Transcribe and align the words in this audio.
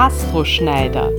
Astroschneider, 0.00 1.12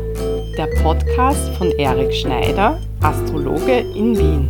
der 0.57 0.65
Podcast 0.81 1.55
von 1.59 1.69
Erik 1.69 2.11
Schneider, 2.15 2.81
Astrologe 3.01 3.85
in 3.95 4.17
Wien. 4.17 4.49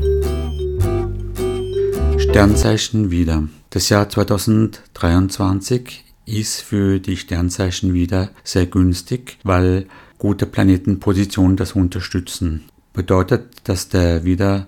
Sternzeichen 2.17 3.11
wieder. 3.11 3.49
Das 3.71 3.89
Jahr 3.89 4.07
2023 4.07 6.05
ist 6.25 6.61
für 6.61 7.01
die 7.01 7.17
Sternzeichen 7.17 7.93
wieder 7.93 8.29
sehr 8.45 8.67
günstig, 8.67 9.37
weil 9.43 9.87
gute 10.17 10.45
Planetenpositionen 10.45 11.57
das 11.57 11.73
unterstützen. 11.73 12.63
Bedeutet, 12.93 13.47
dass 13.65 13.89
der 13.89 14.23
wieder 14.23 14.67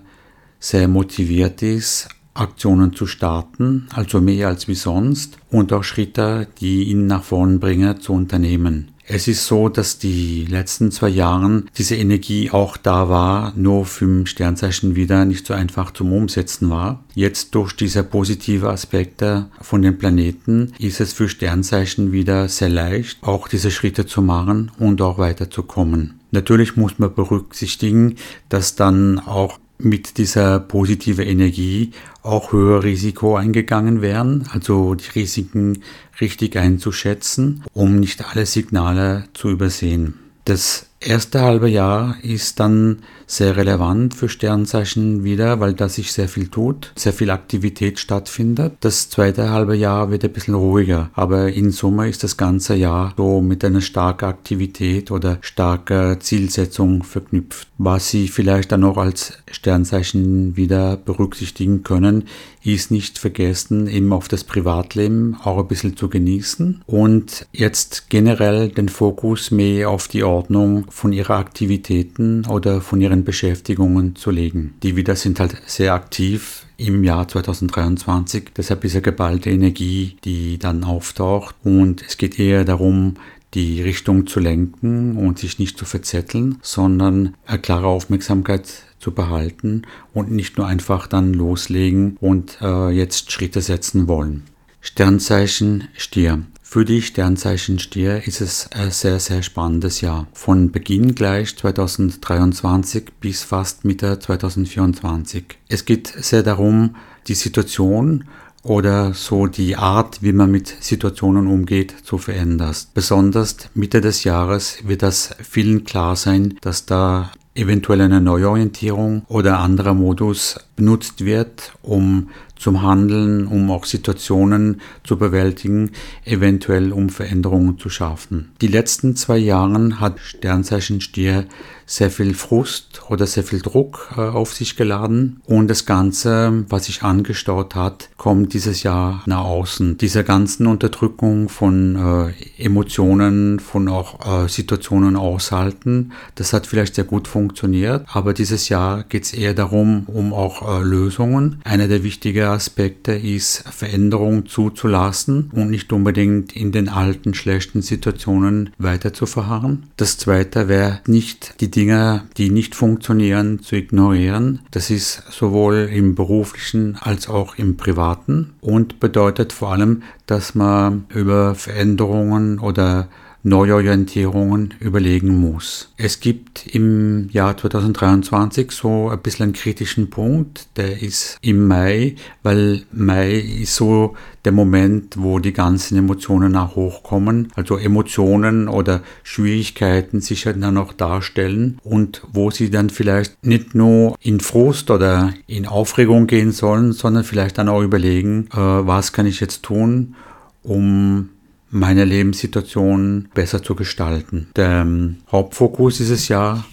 sehr 0.60 0.88
motiviert 0.88 1.62
ist, 1.62 2.10
Aktionen 2.34 2.92
zu 2.92 3.06
starten, 3.06 3.88
also 3.94 4.20
mehr 4.20 4.48
als 4.48 4.68
wie 4.68 4.74
sonst, 4.74 5.38
und 5.50 5.72
auch 5.72 5.84
Schritte, 5.84 6.48
die 6.60 6.82
ihn 6.90 7.06
nach 7.06 7.22
vorn 7.22 7.60
bringen, 7.60 7.98
zu 7.98 8.12
unternehmen. 8.12 8.90
Es 9.06 9.28
ist 9.28 9.46
so, 9.46 9.68
dass 9.68 9.98
die 9.98 10.46
letzten 10.46 10.90
zwei 10.90 11.10
Jahren 11.10 11.68
diese 11.76 11.94
Energie 11.94 12.50
auch 12.50 12.78
da 12.78 13.10
war, 13.10 13.52
nur 13.54 13.84
für 13.84 14.06
ein 14.06 14.26
Sternzeichen 14.26 14.96
wieder 14.96 15.26
nicht 15.26 15.46
so 15.46 15.52
einfach 15.52 15.90
zum 15.90 16.12
Umsetzen 16.12 16.70
war. 16.70 17.04
Jetzt 17.14 17.54
durch 17.54 17.74
diese 17.74 18.02
positive 18.02 18.70
Aspekte 18.70 19.50
von 19.60 19.82
den 19.82 19.98
Planeten 19.98 20.72
ist 20.78 21.00
es 21.00 21.12
für 21.12 21.28
Sternzeichen 21.28 22.12
wieder 22.12 22.48
sehr 22.48 22.70
leicht, 22.70 23.18
auch 23.22 23.46
diese 23.46 23.70
Schritte 23.70 24.06
zu 24.06 24.22
machen 24.22 24.72
und 24.78 25.02
auch 25.02 25.18
weiterzukommen. 25.18 26.20
Natürlich 26.30 26.76
muss 26.76 26.98
man 26.98 27.14
berücksichtigen, 27.14 28.16
dass 28.48 28.74
dann 28.74 29.18
auch 29.18 29.58
mit 29.84 30.18
dieser 30.18 30.60
positiven 30.60 31.26
Energie 31.26 31.92
auch 32.22 32.52
höher 32.52 32.82
Risiko 32.82 33.36
eingegangen 33.36 34.02
werden, 34.02 34.48
also 34.52 34.94
die 34.94 35.10
Risiken 35.14 35.82
richtig 36.20 36.56
einzuschätzen, 36.56 37.64
um 37.72 38.00
nicht 38.00 38.24
alle 38.24 38.46
Signale 38.46 39.24
zu 39.34 39.50
übersehen. 39.50 40.14
Das 40.44 40.86
erste 41.00 41.42
halbe 41.42 41.68
Jahr 41.68 42.16
ist 42.22 42.60
dann 42.60 43.00
sehr 43.26 43.56
relevant 43.56 44.14
für 44.14 44.28
Sternzeichen 44.28 45.24
wieder, 45.24 45.60
weil 45.60 45.74
da 45.74 45.88
sich 45.88 46.12
sehr 46.12 46.28
viel 46.28 46.48
tut, 46.48 46.92
sehr 46.96 47.12
viel 47.12 47.30
Aktivität 47.30 47.98
stattfindet. 47.98 48.74
Das 48.80 49.08
zweite 49.10 49.50
halbe 49.50 49.76
Jahr 49.76 50.10
wird 50.10 50.24
ein 50.24 50.32
bisschen 50.32 50.54
ruhiger, 50.54 51.10
aber 51.14 51.52
in 51.52 51.70
Summe 51.70 52.08
ist 52.08 52.22
das 52.22 52.36
ganze 52.36 52.74
Jahr 52.74 53.14
so 53.16 53.40
mit 53.40 53.64
einer 53.64 53.80
starken 53.80 54.26
Aktivität 54.26 55.10
oder 55.10 55.38
starker 55.40 56.20
Zielsetzung 56.20 57.02
verknüpft. 57.02 57.68
Was 57.78 58.10
Sie 58.10 58.28
vielleicht 58.28 58.72
dann 58.72 58.80
noch 58.80 58.96
als 58.96 59.34
Sternzeichen 59.50 60.56
wieder 60.56 60.96
berücksichtigen 60.96 61.82
können, 61.82 62.24
ist 62.62 62.90
nicht 62.90 63.18
vergessen, 63.18 63.86
eben 63.88 64.12
auf 64.12 64.28
das 64.28 64.44
Privatleben 64.44 65.36
auch 65.42 65.58
ein 65.58 65.68
bisschen 65.68 65.96
zu 65.96 66.08
genießen 66.08 66.82
und 66.86 67.46
jetzt 67.52 68.08
generell 68.08 68.68
den 68.68 68.88
Fokus 68.88 69.50
mehr 69.50 69.90
auf 69.90 70.08
die 70.08 70.24
Ordnung 70.24 70.86
von 70.94 71.12
Ihrer 71.12 71.36
Aktivitäten 71.38 72.46
oder 72.46 72.80
von 72.80 73.00
Ihren 73.00 73.24
Beschäftigungen 73.24 74.14
zu 74.14 74.30
legen. 74.30 74.74
Die 74.84 74.94
wieder 74.94 75.16
sind 75.16 75.40
halt 75.40 75.60
sehr 75.66 75.92
aktiv 75.92 76.66
im 76.76 77.02
Jahr 77.02 77.26
2023. 77.26 78.52
Deshalb 78.56 78.84
ist 78.84 78.94
eine 78.94 79.02
geballte 79.02 79.50
Energie, 79.50 80.16
die 80.24 80.56
dann 80.56 80.84
auftaucht. 80.84 81.56
Und 81.64 82.02
es 82.06 82.16
geht 82.16 82.38
eher 82.38 82.64
darum, 82.64 83.14
die 83.54 83.82
Richtung 83.82 84.28
zu 84.28 84.38
lenken 84.38 85.16
und 85.16 85.40
sich 85.40 85.58
nicht 85.58 85.76
zu 85.76 85.84
verzetteln, 85.84 86.58
sondern 86.62 87.34
eine 87.44 87.58
klare 87.58 87.88
Aufmerksamkeit 87.88 88.68
zu 89.00 89.10
behalten 89.10 89.82
und 90.12 90.30
nicht 90.30 90.56
nur 90.58 90.68
einfach 90.68 91.08
dann 91.08 91.34
loslegen 91.34 92.16
und 92.20 92.58
äh, 92.62 92.90
jetzt 92.90 93.32
Schritte 93.32 93.62
setzen 93.62 94.06
wollen. 94.06 94.44
Sternzeichen 94.80 95.88
Stier. 95.96 96.44
Für 96.74 96.84
die 96.84 97.02
Sternzeichen 97.02 97.78
Stier 97.78 98.26
ist 98.26 98.40
es 98.40 98.68
ein 98.72 98.90
sehr, 98.90 99.20
sehr 99.20 99.44
spannendes 99.44 100.00
Jahr. 100.00 100.26
Von 100.32 100.72
Beginn 100.72 101.14
gleich 101.14 101.56
2023 101.56 103.12
bis 103.20 103.44
fast 103.44 103.84
Mitte 103.84 104.18
2024. 104.18 105.44
Es 105.68 105.84
geht 105.84 106.08
sehr 106.08 106.42
darum, 106.42 106.96
die 107.28 107.36
Situation 107.36 108.24
oder 108.64 109.14
so 109.14 109.46
die 109.46 109.76
Art, 109.76 110.20
wie 110.20 110.32
man 110.32 110.50
mit 110.50 110.74
Situationen 110.80 111.46
umgeht, 111.46 111.94
zu 112.02 112.18
verändern. 112.18 112.74
Besonders 112.92 113.56
Mitte 113.74 114.00
des 114.00 114.24
Jahres 114.24 114.78
wird 114.82 115.02
das 115.04 115.30
vielen 115.48 115.84
klar 115.84 116.16
sein, 116.16 116.58
dass 116.60 116.86
da 116.86 117.30
eventuell 117.54 118.00
eine 118.00 118.20
Neuorientierung 118.20 119.22
oder 119.28 119.60
anderer 119.60 119.94
Modus 119.94 120.58
benutzt 120.76 121.24
wird, 121.24 121.72
um 121.82 122.28
zum 122.56 122.82
Handeln, 122.82 123.46
um 123.46 123.70
auch 123.70 123.84
Situationen 123.84 124.80
zu 125.02 125.18
bewältigen, 125.18 125.90
eventuell 126.24 126.92
um 126.92 127.10
Veränderungen 127.10 127.78
zu 127.78 127.90
schaffen. 127.90 128.52
Die 128.60 128.68
letzten 128.68 129.16
zwei 129.16 129.38
Jahre 129.38 130.00
hat 130.00 130.20
Sternzeichen 130.20 131.00
Stier 131.00 131.46
sehr 131.86 132.10
viel 132.10 132.34
Frust 132.34 133.02
oder 133.08 133.26
sehr 133.26 133.44
viel 133.44 133.60
Druck 133.60 134.14
äh, 134.16 134.20
auf 134.20 134.54
sich 134.54 134.76
geladen 134.76 135.40
und 135.44 135.68
das 135.68 135.84
Ganze, 135.84 136.64
was 136.68 136.86
sich 136.86 137.02
angestaut 137.02 137.74
hat, 137.74 138.08
kommt 138.16 138.54
dieses 138.54 138.82
Jahr 138.82 139.22
nach 139.26 139.44
außen. 139.44 139.98
Diese 139.98 140.24
ganzen 140.24 140.66
Unterdrückung 140.66 141.48
von 141.48 142.32
äh, 142.58 142.62
Emotionen, 142.62 143.60
von 143.60 143.88
auch 143.88 144.44
äh, 144.44 144.48
Situationen 144.48 145.16
aushalten, 145.16 146.12
das 146.36 146.52
hat 146.52 146.66
vielleicht 146.66 146.94
sehr 146.94 147.04
gut 147.04 147.28
funktioniert, 147.28 148.06
aber 148.12 148.32
dieses 148.32 148.68
Jahr 148.68 149.04
geht 149.04 149.24
es 149.24 149.34
eher 149.34 149.54
darum, 149.54 150.04
um 150.06 150.32
auch 150.32 150.63
äh, 150.66 150.82
Lösungen. 150.82 151.60
Einer 151.64 151.88
der 151.88 152.02
wichtigen 152.02 152.44
Aspekte 152.44 153.12
ist, 153.12 153.64
Veränderungen 153.70 154.46
zuzulassen 154.46 155.50
und 155.52 155.70
nicht 155.70 155.92
unbedingt 155.92 156.54
in 156.54 156.72
den 156.72 156.88
alten 156.88 157.34
schlechten 157.34 157.82
Situationen 157.82 158.70
weiter 158.78 159.12
zu 159.12 159.26
verharren. 159.26 159.84
Das 159.96 160.18
zweite 160.18 160.68
wäre 160.68 161.00
nicht 161.06 161.60
die 161.60 161.70
Dinge, 161.70 162.24
die 162.36 162.50
nicht 162.50 162.74
funktionieren, 162.74 163.60
zu 163.62 163.76
ignorieren. 163.76 164.60
Das 164.70 164.90
ist 164.90 165.22
sowohl 165.30 165.90
im 165.92 166.14
beruflichen 166.14 166.96
als 167.00 167.28
auch 167.28 167.56
im 167.56 167.76
privaten 167.76 168.54
und 168.60 169.00
bedeutet 169.00 169.52
vor 169.52 169.72
allem, 169.72 170.02
dass 170.26 170.54
man 170.54 171.04
über 171.08 171.54
Veränderungen 171.54 172.58
oder 172.58 173.08
Neuorientierungen 173.44 174.72
überlegen 174.80 175.38
muss. 175.38 175.92
Es 175.98 176.18
gibt 176.18 176.66
im 176.66 177.28
Jahr 177.30 177.56
2023 177.56 178.70
so 178.72 179.10
ein 179.10 179.20
bisschen 179.20 179.44
einen 179.44 179.52
kritischen 179.52 180.08
Punkt, 180.08 180.66
der 180.78 181.02
ist 181.02 181.36
im 181.42 181.68
Mai, 181.68 182.16
weil 182.42 182.84
Mai 182.90 183.34
ist 183.34 183.76
so 183.76 184.16
der 184.46 184.52
Moment, 184.52 185.16
wo 185.18 185.40
die 185.40 185.52
ganzen 185.52 185.98
Emotionen 185.98 186.56
auch 186.56 186.74
hochkommen, 186.74 187.52
also 187.54 187.76
Emotionen 187.76 188.66
oder 188.66 189.02
Schwierigkeiten 189.22 190.22
sich 190.22 190.44
dann 190.44 190.78
auch 190.78 190.94
darstellen 190.94 191.78
und 191.84 192.22
wo 192.32 192.50
sie 192.50 192.70
dann 192.70 192.88
vielleicht 192.88 193.44
nicht 193.44 193.74
nur 193.74 194.16
in 194.20 194.40
Frust 194.40 194.90
oder 194.90 195.34
in 195.46 195.66
Aufregung 195.66 196.26
gehen 196.26 196.52
sollen, 196.52 196.92
sondern 196.92 197.24
vielleicht 197.24 197.58
dann 197.58 197.68
auch 197.68 197.82
überlegen, 197.82 198.48
äh, 198.52 198.56
was 198.56 199.12
kann 199.12 199.26
ich 199.26 199.40
jetzt 199.40 199.62
tun, 199.62 200.14
um 200.62 201.28
meine 201.74 202.04
Lebenssituation 202.04 203.28
besser 203.34 203.62
zu 203.62 203.74
gestalten. 203.74 204.46
Der 204.54 204.82
ähm, 204.82 205.16
Hauptfokus 205.30 205.96
dieses 205.96 206.28
Jahr 206.28 206.64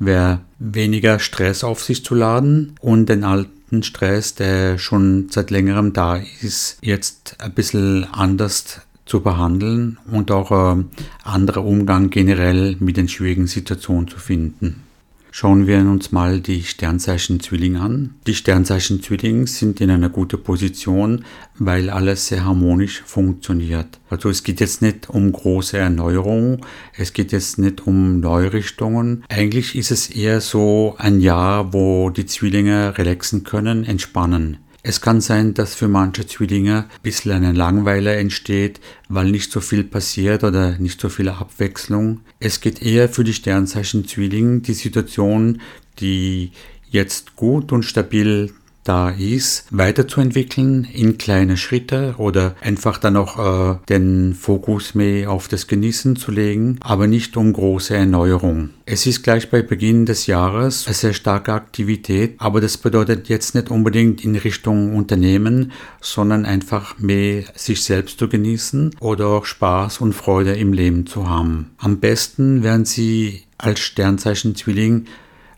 wäre 0.00 0.40
weniger 0.58 1.20
Stress 1.20 1.62
auf 1.62 1.82
sich 1.82 2.04
zu 2.04 2.16
laden 2.16 2.74
und 2.80 3.08
den 3.08 3.22
alten 3.22 3.84
Stress, 3.84 4.34
der 4.34 4.76
schon 4.78 5.28
seit 5.30 5.52
längerem 5.52 5.92
da 5.92 6.16
ist, 6.16 6.78
jetzt 6.80 7.36
ein 7.38 7.52
bisschen 7.52 8.04
anders 8.12 8.80
zu 9.06 9.20
behandeln 9.20 9.98
und 10.10 10.32
auch 10.32 10.50
ein 10.50 10.90
anderer 11.22 11.64
Umgang 11.64 12.10
generell 12.10 12.76
mit 12.80 12.96
den 12.96 13.08
schwierigen 13.08 13.46
Situationen 13.46 14.08
zu 14.08 14.18
finden. 14.18 14.82
Schauen 15.40 15.68
wir 15.68 15.78
uns 15.78 16.10
mal 16.10 16.40
die 16.40 16.64
Sternzeichen 16.64 17.38
Zwilling 17.38 17.76
an. 17.76 18.16
Die 18.26 18.34
Sternzeichen 18.34 19.04
Zwilling 19.04 19.46
sind 19.46 19.80
in 19.80 19.88
einer 19.88 20.08
guten 20.08 20.42
Position, 20.42 21.24
weil 21.56 21.90
alles 21.90 22.26
sehr 22.26 22.44
harmonisch 22.44 23.02
funktioniert. 23.06 24.00
Also 24.10 24.30
es 24.30 24.42
geht 24.42 24.58
jetzt 24.58 24.82
nicht 24.82 25.08
um 25.08 25.30
große 25.30 25.78
Erneuerungen, 25.78 26.62
es 26.96 27.12
geht 27.12 27.30
jetzt 27.30 27.56
nicht 27.56 27.86
um 27.86 28.18
Neurichtungen. 28.18 29.22
Eigentlich 29.28 29.76
ist 29.76 29.92
es 29.92 30.10
eher 30.10 30.40
so 30.40 30.96
ein 30.98 31.20
Jahr, 31.20 31.72
wo 31.72 32.10
die 32.10 32.26
Zwillinge 32.26 32.98
relaxen 32.98 33.44
können, 33.44 33.84
entspannen. 33.84 34.56
Es 34.82 35.00
kann 35.00 35.20
sein, 35.20 35.54
dass 35.54 35.74
für 35.74 35.88
manche 35.88 36.26
Zwillinge 36.26 36.84
ein 36.84 37.02
bisschen 37.02 37.32
eine 37.32 37.52
Langweile 37.52 38.14
entsteht, 38.16 38.80
weil 39.08 39.30
nicht 39.30 39.50
so 39.50 39.60
viel 39.60 39.82
passiert 39.82 40.44
oder 40.44 40.78
nicht 40.78 41.00
so 41.00 41.08
viel 41.08 41.28
Abwechslung. 41.28 42.20
Es 42.38 42.60
geht 42.60 42.80
eher 42.80 43.08
für 43.08 43.24
die 43.24 43.34
Sternzeichen 43.34 44.06
Zwilling 44.06 44.62
die 44.62 44.74
Situation, 44.74 45.60
die 45.98 46.52
jetzt 46.90 47.34
gut 47.34 47.72
und 47.72 47.82
stabil 47.82 48.52
da 48.88 49.10
ist, 49.10 49.66
weiterzuentwickeln 49.70 50.84
in 50.84 51.18
kleine 51.18 51.56
Schritte 51.56 52.14
oder 52.16 52.56
einfach 52.60 52.98
dann 52.98 53.16
auch 53.16 53.74
äh, 53.74 53.78
den 53.88 54.34
Fokus 54.34 54.94
mehr 54.94 55.30
auf 55.30 55.48
das 55.48 55.66
Genießen 55.66 56.16
zu 56.16 56.30
legen, 56.30 56.78
aber 56.80 57.06
nicht 57.06 57.36
um 57.36 57.52
große 57.52 57.94
Erneuerung. 57.94 58.70
Es 58.86 59.06
ist 59.06 59.22
gleich 59.22 59.50
bei 59.50 59.60
Beginn 59.60 60.06
des 60.06 60.26
Jahres 60.26 60.86
eine 60.86 60.94
sehr 60.94 61.12
starke 61.12 61.52
Aktivität, 61.52 62.36
aber 62.38 62.60
das 62.62 62.78
bedeutet 62.78 63.28
jetzt 63.28 63.54
nicht 63.54 63.70
unbedingt 63.70 64.24
in 64.24 64.36
Richtung 64.36 64.96
Unternehmen, 64.96 65.72
sondern 66.00 66.46
einfach 66.46 66.98
mehr 66.98 67.44
sich 67.54 67.84
selbst 67.84 68.18
zu 68.18 68.28
genießen 68.28 68.96
oder 69.00 69.26
auch 69.26 69.44
Spaß 69.44 70.00
und 70.00 70.14
Freude 70.14 70.54
im 70.54 70.72
Leben 70.72 71.06
zu 71.06 71.28
haben. 71.28 71.72
Am 71.76 72.00
besten 72.00 72.62
werden 72.62 72.86
Sie 72.86 73.42
als 73.58 73.80
Sternzeichen 73.80 74.54
Zwilling 74.54 75.06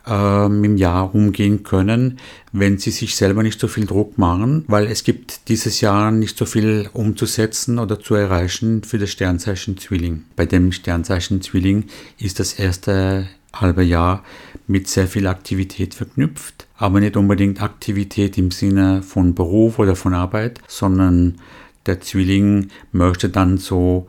ähm, 0.07 0.65
im 0.65 0.77
Jahr 0.77 1.15
umgehen 1.15 1.63
können, 1.63 2.19
wenn 2.53 2.79
sie 2.79 2.91
sich 2.91 3.17
selber 3.17 3.43
nicht 3.43 3.61
so 3.61 3.69
viel 3.69 3.87
Druck 3.87 4.19
machen, 4.19 4.65
weil 4.67 4.87
es 4.87 5.05
gibt 5.05 5.49
dieses 5.49 5.81
Jahr 5.81 6.11
nicht 6.11 6.37
so 6.37 6.47
viel 6.47 6.89
umzusetzen 6.93 7.79
oder 7.79 8.01
zu 8.01 8.15
erreichen 8.15 8.83
für 8.83 8.99
das 8.99 9.11
Sternzeichen 9.11 9.79
Zwilling. 9.79 10.25
Bei 10.37 10.47
dem 10.47 10.73
Sternzeichen 10.73 11.43
Zwilling 11.43 11.85
ist 12.19 12.41
das 12.41 12.55
erste 12.55 13.29
halbe 13.53 13.83
Jahr 13.83 14.25
mit 14.67 14.89
sehr 14.89 15.09
viel 15.09 15.27
Aktivität 15.27 15.95
verknüpft, 15.95 16.67
aber 16.77 17.01
nicht 17.01 17.17
unbedingt 17.17 17.63
Aktivität 17.63 18.39
im 18.39 18.51
Sinne 18.51 19.03
von 19.03 19.35
Beruf 19.35 19.79
oder 19.79 19.97
von 19.97 20.15
Arbeit, 20.15 20.61
sondern 20.69 21.37
der 21.87 22.01
Zwilling 22.01 22.69
möchte 22.93 23.29
dann 23.29 23.59
so 23.59 24.07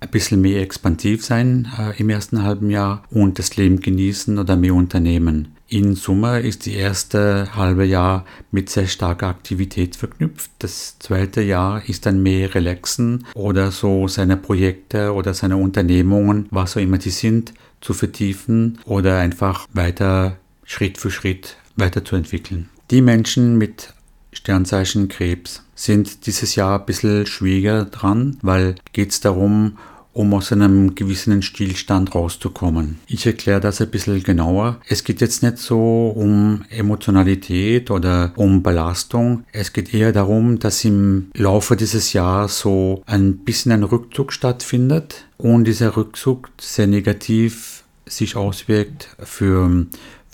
ein 0.00 0.10
bisschen 0.10 0.40
mehr 0.40 0.62
expansiv 0.62 1.24
sein 1.24 1.68
äh, 1.78 1.98
im 2.00 2.10
ersten 2.10 2.42
halben 2.42 2.70
Jahr 2.70 3.02
und 3.10 3.38
das 3.38 3.56
Leben 3.56 3.80
genießen 3.80 4.38
oder 4.38 4.56
mehr 4.56 4.74
unternehmen. 4.74 5.54
In 5.70 5.96
Summe 5.96 6.40
ist 6.40 6.64
die 6.64 6.74
erste 6.74 7.54
halbe 7.54 7.84
Jahr 7.84 8.24
mit 8.50 8.70
sehr 8.70 8.86
starker 8.86 9.26
Aktivität 9.26 9.96
verknüpft. 9.96 10.50
Das 10.60 10.98
zweite 10.98 11.42
Jahr 11.42 11.86
ist 11.86 12.06
dann 12.06 12.22
mehr 12.22 12.54
relaxen 12.54 13.26
oder 13.34 13.70
so 13.70 14.08
seine 14.08 14.38
Projekte 14.38 15.12
oder 15.12 15.34
seine 15.34 15.58
Unternehmungen, 15.58 16.46
was 16.50 16.76
auch 16.76 16.80
immer 16.80 16.96
die 16.96 17.10
sind, 17.10 17.52
zu 17.82 17.92
vertiefen 17.92 18.78
oder 18.86 19.18
einfach 19.18 19.66
weiter 19.72 20.38
Schritt 20.64 20.96
für 20.96 21.10
Schritt 21.10 21.56
weiterzuentwickeln. 21.76 22.70
Die 22.90 23.02
Menschen 23.02 23.58
mit 23.58 23.92
Sternzeichen 24.32 25.08
Krebs 25.08 25.62
sind 25.74 26.26
dieses 26.26 26.54
Jahr 26.54 26.80
ein 26.80 26.86
bisschen 26.86 27.26
schwieriger 27.26 27.84
dran, 27.84 28.38
weil 28.42 28.74
geht 28.92 29.10
es 29.10 29.20
darum, 29.20 29.78
um 30.18 30.34
aus 30.34 30.50
einem 30.50 30.96
gewissen 30.96 31.42
Stillstand 31.42 32.12
rauszukommen. 32.12 32.98
Ich 33.06 33.24
erkläre 33.24 33.60
das 33.60 33.80
ein 33.80 33.90
bisschen 33.90 34.20
genauer. 34.24 34.80
Es 34.88 35.04
geht 35.04 35.20
jetzt 35.20 35.44
nicht 35.44 35.58
so 35.58 36.08
um 36.08 36.64
Emotionalität 36.70 37.92
oder 37.92 38.32
um 38.34 38.64
Belastung. 38.64 39.44
Es 39.52 39.72
geht 39.72 39.94
eher 39.94 40.12
darum, 40.12 40.58
dass 40.58 40.84
im 40.84 41.30
Laufe 41.34 41.76
dieses 41.76 42.12
Jahres 42.14 42.58
so 42.58 43.02
ein 43.06 43.38
bisschen 43.38 43.70
ein 43.70 43.84
Rückzug 43.84 44.32
stattfindet 44.32 45.26
und 45.36 45.64
dieser 45.64 45.96
Rückzug 45.96 46.50
sehr 46.60 46.88
negativ 46.88 47.84
sich 48.06 48.34
auswirkt 48.34 49.10
für 49.20 49.86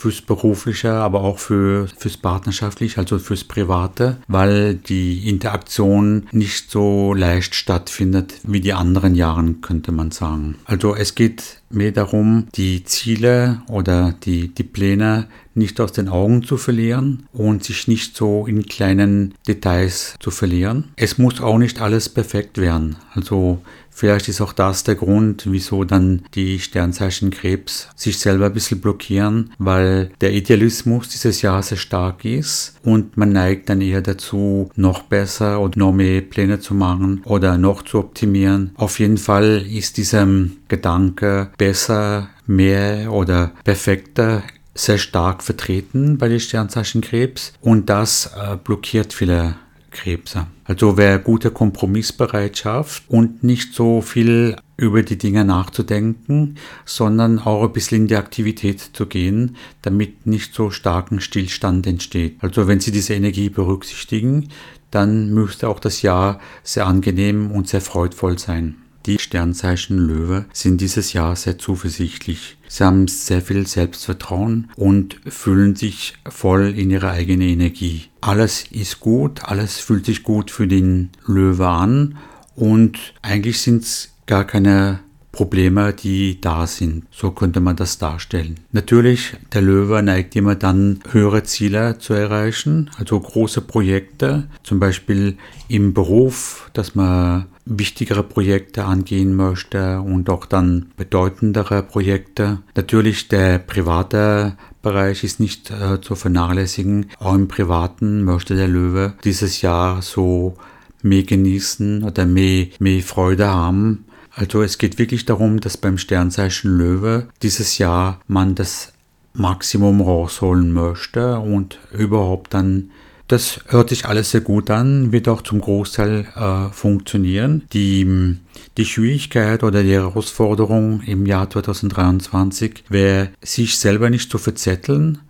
fürs 0.05 0.21
Berufliche, 0.21 0.93
aber 0.93 1.23
auch 1.23 1.39
für, 1.39 1.89
fürs 1.97 2.19
Partnerschaftliche, 2.19 3.01
also 3.01 3.19
fürs 3.19 3.43
Private, 3.43 4.19
weil 4.29 4.75
die 4.75 5.27
Interaktion 5.31 6.27
nicht 6.31 6.71
so 6.71 7.15
leicht 7.15 7.55
stattfindet 7.55 8.35
wie 8.43 8.61
die 8.61 8.75
anderen 8.75 9.15
Jahren, 9.15 9.63
könnte 9.63 9.93
man 9.93 10.11
sagen. 10.11 10.57
Also 10.67 10.95
es 10.95 11.15
geht 11.15 11.63
mehr 11.71 11.93
darum, 11.93 12.49
die 12.55 12.85
Ziele 12.85 13.63
oder 13.67 14.15
die, 14.25 14.49
die 14.49 14.63
Pläne 14.63 15.27
nicht 15.55 15.81
aus 15.81 15.93
den 15.93 16.09
Augen 16.09 16.43
zu 16.43 16.57
verlieren 16.57 17.27
und 17.33 17.65
sich 17.65 17.89
nicht 17.89 18.17
so 18.17 18.47
in 18.47 18.67
kleinen 18.67 19.35
Details 19.47 20.17
zu 20.21 20.31
verlieren. 20.31 20.91
Es 20.97 21.17
muss 21.17 21.41
auch 21.41 21.59
nicht 21.59 21.81
alles 21.81 22.09
perfekt 22.09 22.59
werden. 22.59 22.97
Also 23.15 23.61
Vielleicht 23.97 24.29
ist 24.29 24.41
auch 24.41 24.53
das 24.53 24.83
der 24.83 24.97
Grund, 24.97 25.45
wieso 25.49 25.85
dann 25.85 26.23
die 26.35 26.59
Sternzeichen 26.59 27.31
Krebs 27.31 27.89
sich 27.95 28.19
selber 28.19 28.47
ein 28.47 28.53
bisschen 28.53 28.81
blockieren, 28.81 29.53
weil 29.59 30.11
der 30.21 30.33
Idealismus 30.33 31.09
dieses 31.09 31.43
Jahr 31.43 31.63
sehr 31.63 31.79
stark 31.79 32.25
ist 32.25 32.75
und 32.83 33.17
man 33.17 33.31
neigt 33.31 33.69
dann 33.69 33.81
eher 33.81 34.03
dazu, 34.03 34.69
noch 34.75 35.03
besser 35.03 35.61
und 35.61 35.77
noch 35.77 35.93
mehr 35.93 36.21
Pläne 36.23 36.59
zu 36.59 36.75
machen 36.75 37.23
oder 37.25 37.57
noch 37.57 37.83
zu 37.83 38.01
optimieren. 38.01 38.73
Auf 38.75 38.99
jeden 38.99 39.19
Fall 39.19 39.65
ist 39.65 39.97
dieser 39.97 40.27
Gedanke 40.67 41.51
besser, 41.57 42.31
mehr 42.47 43.13
oder 43.13 43.53
perfekter 43.63 44.43
sehr 44.75 44.99
stark 44.99 45.45
vertreten 45.45 46.19
bei 46.19 46.29
den 46.29 46.41
Sternzeichen 46.41 47.01
Krebs 47.01 47.53
und 47.61 47.89
das 47.89 48.33
äh, 48.37 48.57
blockiert 48.57 49.13
viele 49.13 49.55
Krebse. 49.93 50.47
Also 50.65 50.97
wer 50.97 51.19
gute 51.19 51.51
Kompromissbereitschaft 51.51 53.05
und 53.09 53.45
nicht 53.45 53.75
so 53.75 54.01
viel 54.01 54.57
über 54.77 55.03
die 55.03 55.19
Dinge 55.19 55.45
nachzudenken, 55.45 56.57
sondern 56.85 57.39
auch 57.39 57.65
ein 57.65 57.73
bisschen 57.73 58.03
in 58.03 58.07
die 58.09 58.17
Aktivität 58.17 58.81
zu 58.81 59.07
gehen, 59.07 59.57
damit 59.83 60.27
nicht 60.27 60.55
so 60.55 60.71
starken 60.71 61.21
Stillstand 61.21 61.87
entsteht. 61.87 62.37
Also 62.41 62.67
wenn 62.67 62.81
Sie 62.81 62.93
diese 62.93 63.15
Energie 63.15 63.51
berücksichtigen, 63.51 64.49
dann 64.91 65.31
müsste 65.35 65.69
auch 65.69 65.81
das 65.81 66.03
Jahr 66.03 66.41
sehr 66.63 66.87
angenehm 66.87 67.51
und 67.51 67.69
sehr 67.69 67.81
freudvoll 67.81 68.39
sein. 68.39 68.77
Die 69.07 69.19
Sternzeichen 69.19 69.99
Löwe 69.99 70.47
sind 70.55 70.81
dieses 70.81 71.13
Jahr 71.13 71.37
sehr 71.37 71.59
zuversichtlich. 71.59 72.57
Sie 72.69 72.85
haben 72.85 73.07
sehr 73.07 73.43
viel 73.43 73.67
Selbstvertrauen 73.67 74.71
und 74.77 75.21
fühlen 75.27 75.77
sich 75.77 76.15
voll 76.27 76.73
in 76.77 76.91
ihre 76.91 77.11
eigene 77.11 77.45
Energie. 77.45 78.05
Alles 78.23 78.65
ist 78.71 79.01
gut, 79.01 79.45
alles 79.45 79.79
fühlt 79.79 80.07
sich 80.07 80.23
gut 80.23 80.51
für 80.51 80.67
den 80.67 81.11
Löwe 81.27 81.69
an 81.69 82.17
und 82.57 82.99
eigentlich 83.21 83.61
sind 83.61 83.83
es 83.83 84.15
gar 84.27 84.45
keine 84.45 85.01
Probleme, 85.33 85.93
die 85.93 86.41
da 86.41 86.67
sind. 86.67 87.07
So 87.11 87.33
könnte 87.33 87.61
man 87.61 87.77
das 87.77 87.99
darstellen. 87.99 88.61
Natürlich, 88.73 89.37
der 89.53 89.63
Löwe 89.63 90.01
neigt 90.03 90.37
immer 90.37 90.55
dann, 90.55 91.01
höhere 91.11 91.43
Ziele 91.43 91.99
zu 91.99 92.15
erreichen, 92.15 92.91
also 92.99 93.19
große 93.19 93.61
Projekte, 93.61 94.49
zum 94.63 94.79
Beispiel 94.79 95.37
im 95.69 95.93
Beruf, 95.93 96.71
dass 96.73 96.95
man 96.95 97.47
wichtigere 97.67 98.23
Projekte 98.23 98.85
angehen 98.85 99.35
möchte 99.35 100.01
und 100.01 100.29
auch 100.29 100.47
dann 100.47 100.93
bedeutendere 100.97 101.83
Projekte. 101.83 102.61
Natürlich 102.77 103.29
der 103.29 103.59
private 103.59 104.57
Bereich 104.83 105.25
ist 105.25 105.41
nicht 105.41 105.71
äh, 105.71 106.01
zu 106.01 106.15
vernachlässigen. 106.15 107.11
Auch 107.19 107.35
im 107.35 107.49
Privaten 107.49 108.23
möchte 108.23 108.55
der 108.55 108.69
Löwe 108.69 109.15
dieses 109.25 109.63
Jahr 109.63 110.03
so 110.03 110.57
mehr 111.03 111.23
genießen 111.23 112.03
oder 112.03 112.27
mehr, 112.27 112.67
mehr 112.79 113.03
Freude 113.03 113.49
haben. 113.49 114.05
Also 114.31 114.63
es 114.63 114.79
geht 114.79 114.99
wirklich 114.99 115.25
darum, 115.25 115.61
dass 115.61 115.77
beim 115.77 115.97
Sternzeichen 115.97 116.77
Löwe 116.77 117.29
dieses 117.43 117.79
Jahr 117.79 118.21
man 118.27 118.55
das 118.55 118.93
Maximum 119.33 120.01
rausholen 120.01 120.73
möchte 120.73 121.39
und 121.39 121.79
überhaupt 121.93 122.55
dann 122.55 122.91
das 123.29 123.61
hört 123.69 123.89
sich 123.89 124.07
alles 124.07 124.31
sehr 124.31 124.43
gut 124.43 124.71
an, 124.71 125.13
wird 125.13 125.29
auch 125.29 125.43
zum 125.43 125.61
Großteil 125.61 126.27
äh, 126.35 126.73
funktionieren. 126.73 127.63
Die, 127.73 128.37
die 128.77 128.85
Schwierigkeit 128.85 129.63
oder 129.63 129.83
die 129.83 129.93
Herausforderung 129.93 131.01
im 131.03 131.27
Jahr 131.27 131.49
2023 131.49 132.85
wäre, 132.89 133.31
sich 133.43 133.79
selber 133.79 134.11
nicht 134.11 134.31
zu 134.31 134.39
verzetteln 134.39 135.21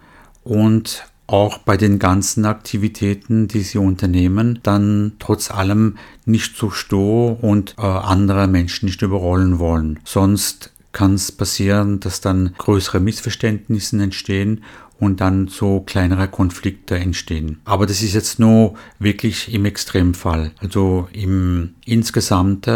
und 0.43 1.07
auch 1.27 1.59
bei 1.59 1.77
den 1.77 1.99
ganzen 1.99 2.45
Aktivitäten, 2.45 3.49
die 3.49 3.63
sie 3.63 3.79
unternehmen, 3.79 4.59
dann 4.63 5.13
trotz 5.19 5.51
allem 5.51 5.97
nicht 6.27 6.57
zu 6.57 6.71
stur 6.71 7.43
und 7.43 7.77
äh, 7.79 7.83
andere 7.83 8.47
Menschen 8.47 8.87
nicht 8.87 9.01
überrollen 9.03 9.59
wollen. 9.59 10.01
Sonst 10.05 10.71
kann 10.93 11.15
es 11.15 11.33
passieren, 11.33 12.01
dass 12.01 12.21
dann 12.21 12.55
größere 12.57 13.01
Missverständnisse 13.01 14.01
entstehen 14.03 14.63
und 15.05 15.21
dann 15.21 15.49
so 15.49 15.81
kleinere 15.81 16.29
Konflikte 16.29 16.97
entstehen. 16.97 17.61
Aber 17.65 17.87
das 17.87 18.03
ist 18.03 18.15
jetzt 18.15 18.39
nur 18.39 18.75
wirklich 18.99 19.53
im 19.53 19.65
Extremfall. 19.65 20.53
Also 20.59 21.09
im 21.13 21.75
insgesamt 21.85 22.67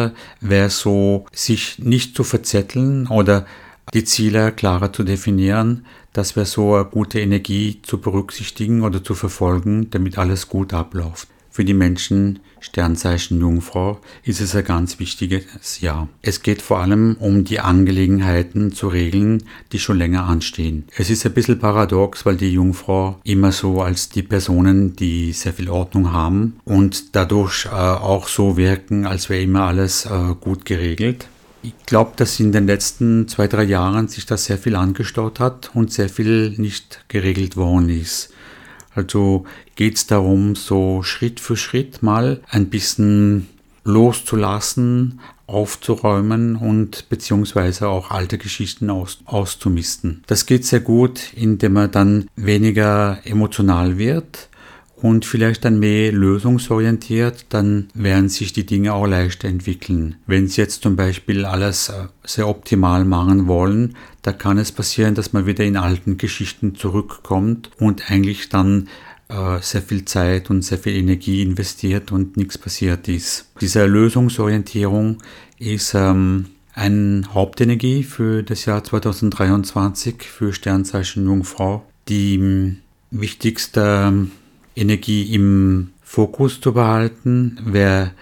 wäre 0.40 0.70
so, 0.70 1.26
sich 1.32 1.78
nicht 1.78 2.14
zu 2.14 2.24
verzetteln 2.24 3.06
oder 3.08 3.46
die 3.94 4.04
Ziele 4.04 4.52
klarer 4.52 4.92
zu 4.92 5.02
definieren, 5.02 5.86
das 6.12 6.36
wäre 6.36 6.46
so 6.46 6.74
eine 6.74 6.84
gute 6.84 7.20
Energie 7.20 7.80
zu 7.82 8.00
berücksichtigen 8.00 8.82
oder 8.82 9.02
zu 9.02 9.14
verfolgen, 9.14 9.90
damit 9.90 10.18
alles 10.18 10.48
gut 10.48 10.74
abläuft. 10.74 11.28
Für 11.50 11.64
die 11.64 11.74
Menschen 11.74 12.40
Sternzeichen 12.60 13.40
Jungfrau 13.40 14.00
ist 14.24 14.40
es 14.40 14.54
ein 14.54 14.64
ganz 14.64 14.98
wichtiges 14.98 15.80
Jahr. 15.80 16.08
Es 16.22 16.42
geht 16.42 16.62
vor 16.62 16.80
allem 16.80 17.16
um 17.20 17.44
die 17.44 17.60
Angelegenheiten 17.60 18.72
zu 18.72 18.88
regeln, 18.88 19.44
die 19.72 19.78
schon 19.78 19.98
länger 19.98 20.24
anstehen. 20.24 20.84
Es 20.96 21.10
ist 21.10 21.24
ein 21.26 21.32
bisschen 21.32 21.58
paradox, 21.58 22.26
weil 22.26 22.36
die 22.36 22.52
Jungfrau 22.52 23.18
immer 23.24 23.52
so 23.52 23.82
als 23.82 24.08
die 24.08 24.22
Personen, 24.22 24.96
die 24.96 25.32
sehr 25.32 25.52
viel 25.52 25.70
Ordnung 25.70 26.12
haben 26.12 26.60
und 26.64 27.14
dadurch 27.16 27.66
äh, 27.66 27.68
auch 27.70 28.28
so 28.28 28.56
wirken, 28.56 29.06
als 29.06 29.28
wäre 29.28 29.42
immer 29.42 29.62
alles 29.62 30.06
äh, 30.06 30.34
gut 30.40 30.64
geregelt. 30.64 31.28
Ich 31.62 31.74
glaube, 31.86 32.12
dass 32.16 32.38
in 32.38 32.52
den 32.52 32.66
letzten 32.66 33.26
zwei, 33.26 33.48
drei 33.48 33.64
Jahren 33.64 34.06
sich 34.08 34.26
das 34.26 34.44
sehr 34.44 34.58
viel 34.58 34.76
angestaut 34.76 35.40
hat 35.40 35.70
und 35.74 35.92
sehr 35.92 36.08
viel 36.08 36.54
nicht 36.56 37.04
geregelt 37.08 37.56
worden 37.56 37.88
ist. 37.88 38.32
Also 38.98 39.44
geht 39.76 39.94
es 39.94 40.08
darum, 40.08 40.56
so 40.56 41.04
Schritt 41.04 41.38
für 41.38 41.56
Schritt 41.56 42.02
mal 42.02 42.40
ein 42.50 42.68
bisschen 42.68 43.46
loszulassen, 43.84 45.20
aufzuräumen 45.46 46.56
und 46.56 47.08
beziehungsweise 47.08 47.88
auch 47.88 48.10
alte 48.10 48.38
Geschichten 48.38 48.90
aus, 48.90 49.20
auszumisten. 49.24 50.24
Das 50.26 50.46
geht 50.46 50.64
sehr 50.64 50.80
gut, 50.80 51.32
indem 51.34 51.74
man 51.74 51.92
dann 51.92 52.26
weniger 52.34 53.20
emotional 53.24 53.98
wird 53.98 54.48
und 55.02 55.24
vielleicht 55.24 55.64
dann 55.64 55.78
mehr 55.78 56.12
lösungsorientiert, 56.12 57.46
dann 57.50 57.88
werden 57.94 58.28
sich 58.28 58.52
die 58.52 58.66
Dinge 58.66 58.94
auch 58.94 59.06
leichter 59.06 59.48
entwickeln. 59.48 60.16
Wenn 60.26 60.48
Sie 60.48 60.60
jetzt 60.60 60.82
zum 60.82 60.96
Beispiel 60.96 61.44
alles 61.44 61.88
äh, 61.88 62.08
sehr 62.24 62.48
optimal 62.48 63.04
machen 63.04 63.46
wollen, 63.46 63.94
da 64.22 64.32
kann 64.32 64.58
es 64.58 64.72
passieren, 64.72 65.14
dass 65.14 65.32
man 65.32 65.46
wieder 65.46 65.64
in 65.64 65.76
alten 65.76 66.18
Geschichten 66.18 66.74
zurückkommt 66.74 67.70
und 67.78 68.10
eigentlich 68.10 68.48
dann 68.48 68.88
äh, 69.28 69.60
sehr 69.60 69.82
viel 69.82 70.04
Zeit 70.04 70.50
und 70.50 70.62
sehr 70.62 70.78
viel 70.78 70.96
Energie 70.96 71.42
investiert 71.42 72.10
und 72.12 72.36
nichts 72.36 72.58
passiert 72.58 73.08
ist. 73.08 73.46
Diese 73.60 73.86
Lösungsorientierung 73.86 75.18
ist 75.58 75.94
ähm, 75.94 76.46
eine 76.74 77.22
Hauptenergie 77.34 78.02
für 78.02 78.42
das 78.42 78.64
Jahr 78.64 78.82
2023 78.82 80.22
für 80.22 80.52
Sternzeichen 80.52 81.24
Jungfrau. 81.24 81.84
Die 82.08 82.36
ähm, 82.36 82.78
wichtigste 83.10 84.28
Energie 84.78 85.34
im 85.34 85.90
Fokus 86.02 86.60
zu 86.60 86.72
behalten, 86.72 87.58
wäre 87.64 88.12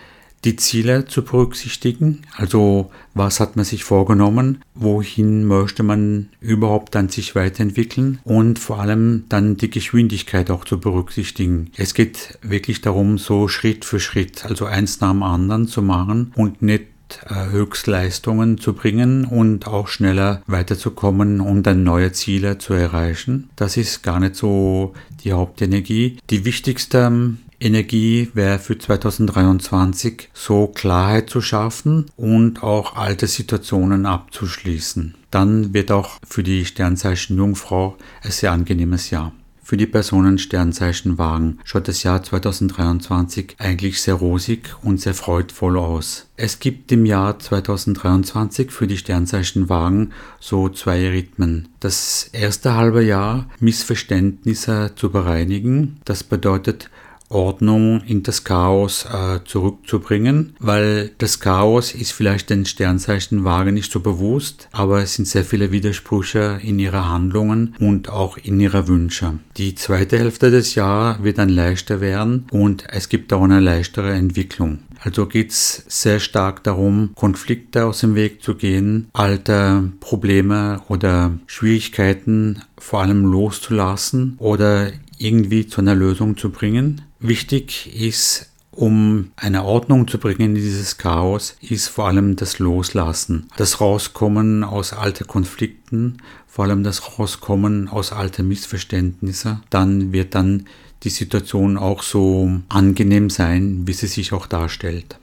die 0.45 0.57
Ziele 0.57 1.07
zu 1.07 1.23
berücksichtigen. 1.23 2.23
Also 2.37 2.91
was 3.15 3.41
hat 3.41 3.57
man 3.57 3.65
sich 3.65 3.85
vorgenommen, 3.85 4.63
wohin 4.75 5.45
möchte 5.45 5.83
man 5.83 6.29
überhaupt 6.41 6.95
dann 6.95 7.09
sich 7.09 7.35
weiterentwickeln 7.35 8.21
und 8.23 8.59
vor 8.59 8.79
allem 8.79 9.25
dann 9.29 9.57
die 9.57 9.71
Geschwindigkeit 9.71 10.51
auch 10.51 10.65
zu 10.65 10.79
berücksichtigen. 10.79 11.73
Es 11.77 11.95
geht 11.95 12.39
wirklich 12.43 12.81
darum, 12.81 13.19
so 13.19 13.49
Schritt 13.49 13.85
für 13.85 13.99
Schritt, 13.99 14.45
also 14.45 14.67
eins 14.67 15.01
nach 15.01 15.11
dem 15.11 15.25
anderen 15.25 15.67
zu 15.67 15.83
machen 15.83 16.33
und 16.37 16.63
nicht 16.63 16.85
Höchstleistungen 17.29 18.59
zu 18.59 18.73
bringen 18.73 19.25
und 19.25 19.67
auch 19.67 19.89
schneller 19.89 20.43
weiterzukommen 20.47 21.41
und 21.41 21.65
dann 21.65 21.85
neue 21.85 22.13
Ziele 22.13 22.59
zu 22.59 22.75
erreichen. 22.75 23.51
Das 23.57 23.77
ist 23.77 24.03
gar 24.03 24.21
nicht 24.21 24.37
so 24.37 24.95
die 25.25 25.33
Hauptenergie. 25.33 26.19
Die 26.31 26.45
wichtigste 26.45 26.99
ähm, 26.99 27.39
Energie 27.59 28.31
wäre 28.35 28.59
für 28.59 28.77
2023 28.77 30.29
so 30.35 30.67
Klarheit 30.67 31.31
zu 31.31 31.41
schaffen 31.41 32.07
und 32.17 32.63
auch 32.63 32.97
alte 32.97 33.27
Situationen 33.27 34.05
abzuschließen. 34.05 35.15
Dann 35.31 35.73
wird 35.73 35.91
auch 35.91 36.19
für 36.27 36.43
die 36.43 36.65
Sternzeichen 36.65 37.37
Jungfrau 37.37 37.97
ein 38.23 38.31
sehr 38.31 38.53
angenehmes 38.53 39.11
Jahr. 39.11 39.33
Für 39.67 39.77
die 39.77 39.89
Personen 39.89 40.39
Sternzeichen 40.39 41.19
Wagen 41.19 41.59
schaut 41.65 41.89
das 41.89 42.05
Jahr 42.05 42.23
2023 42.23 43.57
eigentlich 43.59 44.01
sehr 44.01 44.15
rosig 44.15 44.77
und 44.85 45.01
sehr 45.01 45.13
freudvoll 45.13 45.77
aus. 45.77 46.29
Es 46.37 46.61
gibt 46.61 46.93
im 46.93 47.05
Jahr 47.05 47.41
2023 47.41 48.71
für 48.71 48.87
die 48.87 48.97
Sternzeichen 48.97 49.69
Wagen 49.69 50.13
so 50.39 50.69
zwei 50.69 51.09
Rhythmen. 51.09 51.67
Das 51.81 52.31
erste 52.33 52.75
halbe 52.75 53.03
Jahr 53.03 53.51
Missverständnisse 53.59 54.93
zu 54.95 55.11
bereinigen. 55.11 55.97
Das 56.05 56.23
bedeutet 56.23 56.89
Ordnung 57.29 58.03
in 58.07 58.23
das 58.23 58.45
Chaos 58.45 59.07
äh, 59.07 59.41
zurückzubringen, 59.45 60.55
weil 60.59 61.11
das 61.19 61.41
Chaos 61.41 61.95
ist 61.95 62.13
vielleicht 62.13 62.51
den 62.51 62.65
Sternzeichen 62.65 63.45
Waage 63.45 63.73
nicht 63.73 63.91
so 63.91 64.01
bewusst, 64.01 64.69
aber 64.73 65.03
es 65.03 65.15
sind 65.15 65.27
sehr 65.27 65.45
viele 65.45 65.73
Widersprüche 65.73 66.61
in 66.63 66.79
ihrer 66.79 67.09
Handlungen 67.09 67.75
und 67.79 68.09
auch 68.09 68.37
in 68.37 68.61
ihrer 68.61 68.89
Wünsche. 68.89 69.39
Die 69.57 69.75
zweite 69.75 70.19
Hälfte 70.19 70.51
des 70.51 70.75
Jahres 70.75 71.23
wird 71.23 71.39
dann 71.39 71.49
leichter 71.49 72.01
werden 72.01 72.47
und 72.51 72.85
es 72.89 73.09
gibt 73.09 73.33
auch 73.33 73.43
eine 73.43 73.61
leichtere 73.61 74.13
Entwicklung. 74.13 74.81
Also 75.01 75.27
geht 75.27 75.51
es 75.51 75.85
sehr 75.89 76.21
stark 76.21 76.65
darum, 76.65 77.11
Konflikte 77.15 77.85
aus 77.85 78.01
dem 78.01 78.15
Weg 78.15 78.43
zu 78.43 78.55
gehen, 78.55 79.09
alte 79.13 79.93
Probleme 80.01 80.81
oder 80.89 81.39
Schwierigkeiten 81.47 82.63
vor 82.79 83.03
allem 83.03 83.25
loszulassen 83.25 84.37
oder 84.39 84.91
irgendwie 85.19 85.67
zu 85.67 85.81
einer 85.81 85.95
Lösung 85.95 86.37
zu 86.37 86.51
bringen. 86.51 87.03
Wichtig 87.27 87.93
ist, 87.93 88.53
um 88.71 89.33
eine 89.35 89.65
Ordnung 89.65 90.07
zu 90.07 90.19
bringen 90.19 90.43
in 90.43 90.55
dieses 90.55 90.97
Chaos, 90.97 91.57
ist 91.61 91.89
vor 91.89 92.07
allem 92.07 92.37
das 92.37 92.61
Loslassen, 92.61 93.49
das 93.57 93.81
Rauskommen 93.81 94.63
aus 94.63 94.93
alten 94.93 95.27
Konflikten, 95.27 96.19
vor 96.47 96.67
allem 96.67 96.85
das 96.85 97.19
Rauskommen 97.19 97.89
aus 97.89 98.13
alten 98.13 98.47
Missverständnissen. 98.47 99.65
Dann 99.71 100.13
wird 100.13 100.37
dann 100.37 100.69
die 101.03 101.11
Situation 101.11 101.77
auch 101.77 102.05
so 102.05 102.61
angenehm 102.69 103.29
sein, 103.29 103.89
wie 103.89 103.93
sie 103.93 104.07
sich 104.07 104.33
auch 104.33 104.47
darstellt. 104.47 105.19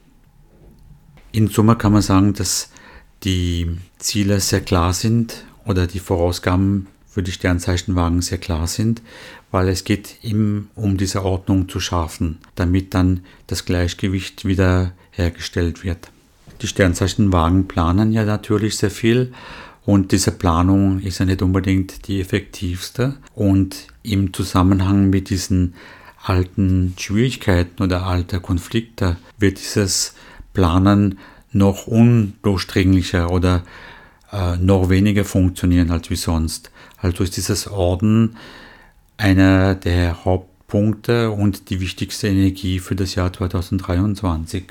In 1.32 1.48
Summe 1.48 1.78
kann 1.78 1.94
man 1.94 2.02
sagen, 2.02 2.34
dass 2.34 2.70
die 3.24 3.78
Ziele 3.98 4.42
sehr 4.42 4.62
klar 4.62 4.92
sind 4.92 5.46
oder 5.66 5.88
die 5.88 6.00
Vorausgaben 6.00 6.88
für 7.14 7.22
die 7.22 7.32
Sternzeichenwagen 7.32 8.22
sehr 8.22 8.40
klar 8.40 8.66
sind, 8.66 9.04
weil 9.52 9.70
es 9.70 9.84
geht 9.84 10.24
ihm 10.24 10.70
um 10.74 10.98
diese 10.98 11.24
Ordnung 11.24 11.70
zu 11.70 11.80
schaffen, 11.80 12.40
damit 12.56 12.96
dann 12.96 13.22
das 13.46 13.66
Gleichgewicht 13.66 14.46
wieder 14.46 14.94
hergestellt 15.12 15.84
wird. 15.84 16.10
Die 16.64 16.68
Sternzeichenwagen 16.68 17.68
planen 17.68 18.14
ja 18.14 18.26
natürlich 18.26 18.78
sehr 18.78 18.90
viel 18.90 19.32
und 19.86 20.12
diese 20.12 20.32
Planung 20.32 21.02
ist 21.02 21.20
ja 21.20 21.26
nicht 21.26 21.44
unbedingt 21.44 22.08
die 22.08 22.20
effektivste 22.20 23.16
und 23.36 23.88
im 24.02 24.34
Zusammenhang 24.34 25.12
mit 25.12 25.30
diesen 25.30 25.76
alten 26.24 26.96
Schwierigkeiten 26.98 27.84
oder 27.84 28.08
alten 28.08 28.42
Konflikten 28.42 29.18
wird 29.38 29.60
dieses 29.60 30.16
Planen 30.54 31.20
noch 31.52 31.86
undurchdringlicher 31.86 33.30
oder 33.30 33.64
äh, 34.32 34.58
noch 34.58 34.90
weniger 34.90 35.26
funktionieren 35.26 35.92
als 35.92 36.10
wie 36.10 36.16
sonst. 36.16 36.72
Also 37.04 37.24
ist 37.24 37.36
dieses 37.36 37.68
Orden 37.68 38.38
einer 39.18 39.76
der 39.76 40.24
Hauptpunkte 40.24 41.32
und 41.32 41.70
die 41.70 41.82
wichtigste 41.82 42.30
Energie 42.30 42.80
für 42.80 42.96
das 42.96 43.16
Jahr 43.16 43.32
2023. 43.32 44.64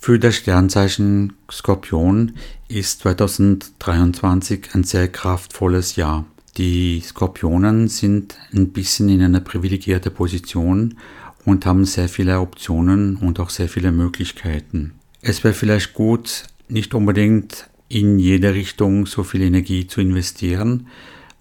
Für 0.00 0.18
das 0.18 0.36
Sternzeichen 0.36 1.34
Skorpion 1.50 2.32
ist 2.68 3.00
2023 3.00 4.74
ein 4.74 4.84
sehr 4.84 5.08
kraftvolles 5.08 5.96
Jahr. 5.96 6.24
Die 6.56 7.00
Skorpionen 7.00 7.88
sind 7.88 8.36
ein 8.54 8.70
bisschen 8.70 9.10
in 9.10 9.22
einer 9.22 9.40
privilegierten 9.40 10.14
Position 10.14 10.96
und 11.44 11.66
haben 11.66 11.84
sehr 11.84 12.08
viele 12.08 12.40
Optionen 12.40 13.16
und 13.16 13.38
auch 13.38 13.50
sehr 13.50 13.68
viele 13.68 13.92
Möglichkeiten. 13.92 14.94
Es 15.20 15.44
wäre 15.44 15.54
vielleicht 15.54 15.92
gut, 15.92 16.44
nicht 16.68 16.94
unbedingt 16.94 17.68
in 17.94 18.18
jede 18.18 18.54
Richtung 18.54 19.06
so 19.06 19.22
viel 19.22 19.42
Energie 19.42 19.86
zu 19.86 20.00
investieren, 20.00 20.88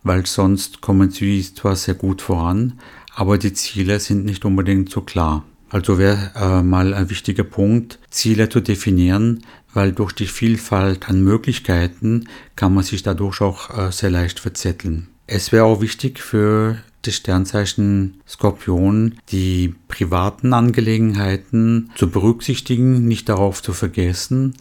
weil 0.04 0.26
sonst 0.26 0.82
kommen 0.82 1.10
sie 1.10 1.42
zwar 1.42 1.76
sehr 1.76 1.96
gut 1.96 2.22
voran, 2.22 2.80
aber 3.16 3.38
die 3.38 3.54
Ziele 3.54 4.00
sind 4.00 4.26
nicht 4.26 4.46
unbedingt 4.46 4.90
so 4.90 5.02
klar. 5.02 5.44
Also 5.70 5.98
wäre 5.98 6.32
äh, 6.36 6.62
mal 6.62 6.94
ein 6.94 7.10
wichtiger 7.10 7.44
Punkt, 7.44 7.98
Ziele 8.12 8.50
zu 8.50 8.60
definieren, 8.60 9.44
weil 9.74 9.92
durch 9.92 10.14
die 10.14 10.28
Vielfalt 10.28 11.10
an 11.10 11.24
Möglichkeiten 11.24 12.30
kann 12.56 12.76
man 12.76 12.84
sich 12.84 13.02
dadurch 13.02 13.42
auch 13.42 13.76
äh, 13.76 13.92
sehr 13.92 14.12
leicht 14.12 14.40
verzetteln. 14.40 15.08
Es 15.26 15.52
wäre 15.52 15.64
auch 15.64 15.82
wichtig 15.82 16.20
für 16.20 16.78
das 17.02 17.16
Sternzeichen 17.16 18.22
Skorpion 18.28 19.16
die 19.32 19.74
privaten 19.88 20.54
Angelegenheiten 20.54 21.90
zu 21.96 22.10
berücksichtigen, 22.10 23.08
nicht 23.08 23.28
darauf 23.30 23.64
zu 23.64 23.74
vergessen 23.74 24.54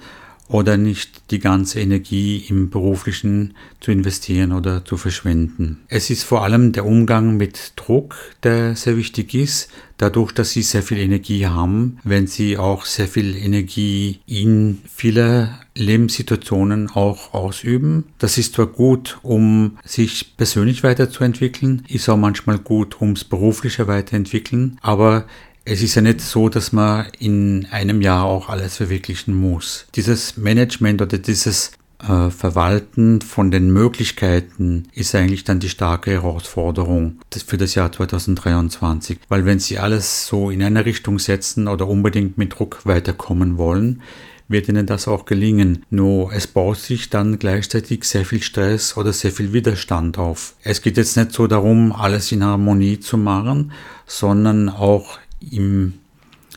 oder 0.52 0.76
nicht 0.76 1.30
die 1.30 1.38
ganze 1.38 1.80
Energie 1.80 2.44
im 2.48 2.68
beruflichen 2.68 3.54
zu 3.80 3.90
investieren 3.90 4.52
oder 4.52 4.84
zu 4.84 4.98
verschwenden. 4.98 5.80
Es 5.88 6.10
ist 6.10 6.24
vor 6.24 6.44
allem 6.44 6.72
der 6.72 6.84
Umgang 6.84 7.38
mit 7.38 7.72
Druck, 7.76 8.16
der 8.42 8.76
sehr 8.76 8.98
wichtig 8.98 9.34
ist, 9.34 9.70
dadurch, 9.96 10.32
dass 10.32 10.50
sie 10.50 10.62
sehr 10.62 10.82
viel 10.82 10.98
Energie 10.98 11.46
haben, 11.46 11.98
wenn 12.04 12.26
sie 12.26 12.58
auch 12.58 12.84
sehr 12.84 13.08
viel 13.08 13.34
Energie 13.34 14.20
in 14.26 14.80
viele 14.94 15.58
Lebenssituationen 15.74 16.90
auch 16.90 17.32
ausüben. 17.32 18.04
Das 18.18 18.36
ist 18.36 18.54
zwar 18.54 18.66
gut, 18.66 19.18
um 19.22 19.78
sich 19.84 20.36
persönlich 20.36 20.82
weiterzuentwickeln, 20.82 21.84
ist 21.88 22.10
auch 22.10 22.18
manchmal 22.18 22.58
gut, 22.58 23.00
ums 23.00 23.24
berufliche 23.24 23.86
weiterentwickeln, 23.86 24.78
aber 24.82 25.26
es 25.64 25.82
ist 25.82 25.94
ja 25.94 26.02
nicht 26.02 26.20
so, 26.20 26.48
dass 26.48 26.72
man 26.72 27.06
in 27.18 27.66
einem 27.70 28.00
Jahr 28.00 28.24
auch 28.24 28.48
alles 28.48 28.76
verwirklichen 28.76 29.34
muss. 29.34 29.86
Dieses 29.94 30.36
Management 30.36 31.02
oder 31.02 31.18
dieses 31.18 31.72
äh, 32.02 32.30
Verwalten 32.30 33.20
von 33.20 33.50
den 33.50 33.72
Möglichkeiten 33.72 34.88
ist 34.92 35.14
eigentlich 35.14 35.44
dann 35.44 35.60
die 35.60 35.68
starke 35.68 36.10
Herausforderung 36.10 37.20
für 37.46 37.58
das 37.58 37.74
Jahr 37.74 37.92
2023. 37.92 39.18
Weil 39.28 39.44
wenn 39.44 39.60
Sie 39.60 39.78
alles 39.78 40.26
so 40.26 40.50
in 40.50 40.62
eine 40.62 40.84
Richtung 40.84 41.18
setzen 41.18 41.68
oder 41.68 41.86
unbedingt 41.86 42.38
mit 42.38 42.58
Druck 42.58 42.80
weiterkommen 42.84 43.56
wollen, 43.56 44.02
wird 44.48 44.68
ihnen 44.68 44.86
das 44.86 45.08
auch 45.08 45.24
gelingen. 45.24 45.84
Nur 45.90 46.32
es 46.32 46.46
baut 46.46 46.78
sich 46.78 47.08
dann 47.08 47.38
gleichzeitig 47.38 48.04
sehr 48.04 48.24
viel 48.24 48.42
Stress 48.42 48.96
oder 48.96 49.12
sehr 49.12 49.32
viel 49.32 49.52
Widerstand 49.52 50.18
auf. 50.18 50.54
Es 50.62 50.82
geht 50.82 50.96
jetzt 50.96 51.16
nicht 51.16 51.32
so 51.32 51.46
darum, 51.46 51.92
alles 51.92 52.30
in 52.32 52.44
Harmonie 52.44 53.00
zu 53.00 53.16
machen, 53.16 53.72
sondern 54.06 54.68
auch 54.68 55.18
im 55.50 55.94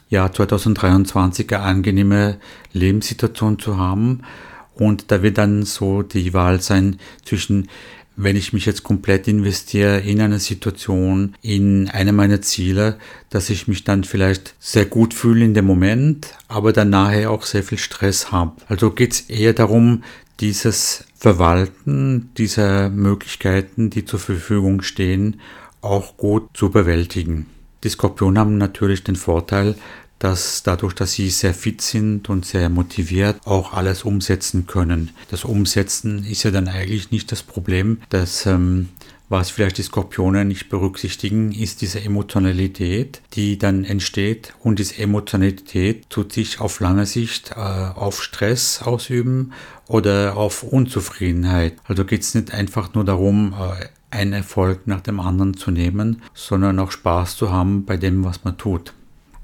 Jahr 0.09 0.31
2023 0.31 1.53
eine 1.53 1.63
angenehme 1.63 2.37
Lebenssituation 2.73 3.59
zu 3.59 3.77
haben. 3.77 4.21
Und 4.75 5.11
da 5.11 5.23
wird 5.23 5.37
dann 5.37 5.63
so 5.63 6.01
die 6.01 6.33
Wahl 6.33 6.61
sein 6.61 6.99
zwischen 7.23 7.69
wenn 8.17 8.35
ich 8.35 8.53
mich 8.53 8.65
jetzt 8.65 8.83
komplett 8.83 9.27
investiere 9.27 9.99
in 9.99 10.21
eine 10.21 10.39
Situation, 10.39 11.35
in 11.41 11.89
eine 11.89 12.13
meiner 12.13 12.41
Ziele, 12.41 12.97
dass 13.29 13.49
ich 13.49 13.67
mich 13.67 13.83
dann 13.83 14.03
vielleicht 14.03 14.55
sehr 14.59 14.85
gut 14.85 15.13
fühle 15.13 15.45
in 15.45 15.53
dem 15.53 15.65
Moment, 15.65 16.27
aber 16.47 16.71
dann 16.71 16.89
nachher 16.89 17.31
auch 17.31 17.43
sehr 17.43 17.63
viel 17.63 17.77
Stress 17.77 18.31
habe. 18.31 18.53
Also 18.67 18.91
geht 18.91 19.13
es 19.13 19.21
eher 19.21 19.53
darum, 19.53 20.03
dieses 20.39 21.05
Verwalten 21.17 22.29
dieser 22.37 22.89
Möglichkeiten, 22.89 23.89
die 23.89 24.05
zur 24.05 24.19
Verfügung 24.19 24.81
stehen, 24.81 25.41
auch 25.81 26.17
gut 26.17 26.49
zu 26.53 26.69
bewältigen. 26.69 27.47
Die 27.85 27.89
Skorpione 27.89 28.39
haben 28.39 28.57
natürlich 28.57 29.03
den 29.03 29.15
Vorteil, 29.15 29.75
dass 30.17 30.63
dadurch, 30.63 30.95
dass 30.95 31.13
sie 31.13 31.29
sehr 31.29 31.53
fit 31.53 31.81
sind 31.81 32.29
und 32.29 32.43
sehr 32.43 32.67
motiviert, 32.69 33.37
auch 33.45 33.73
alles 33.73 34.01
umsetzen 34.01 34.65
können. 34.65 35.11
Das 35.29 35.45
Umsetzen 35.45 36.25
ist 36.25 36.41
ja 36.41 36.49
dann 36.49 36.67
eigentlich 36.67 37.11
nicht 37.11 37.31
das 37.31 37.43
Problem. 37.43 37.99
Das, 38.09 38.47
ähm, 38.47 38.89
was 39.29 39.51
vielleicht 39.51 39.77
die 39.77 39.83
Skorpione 39.83 40.45
nicht 40.45 40.69
berücksichtigen, 40.69 41.51
ist 41.51 41.81
diese 41.81 42.01
Emotionalität, 42.01 43.21
die 43.33 43.59
dann 43.59 43.83
entsteht. 43.83 44.55
Und 44.63 44.79
diese 44.79 44.97
Emotionalität 44.97 46.09
tut 46.09 46.33
sich 46.33 46.59
auf 46.59 46.79
lange 46.79 47.05
Sicht 47.05 47.51
äh, 47.51 47.59
auf 47.59 48.23
Stress 48.23 48.81
ausüben 48.81 49.53
oder 49.87 50.37
auf 50.37 50.63
Unzufriedenheit. 50.63 51.75
Also 51.83 52.03
geht 52.03 52.21
es 52.21 52.33
nicht 52.33 52.51
einfach 52.51 52.95
nur 52.95 53.05
darum, 53.05 53.53
äh, 53.53 53.85
einen 54.11 54.33
Erfolg 54.33 54.87
nach 54.87 55.01
dem 55.01 55.19
anderen 55.19 55.55
zu 55.55 55.71
nehmen, 55.71 56.21
sondern 56.33 56.79
auch 56.79 56.91
Spaß 56.91 57.35
zu 57.35 57.51
haben 57.51 57.85
bei 57.85 57.97
dem, 57.97 58.23
was 58.23 58.43
man 58.43 58.57
tut. 58.57 58.93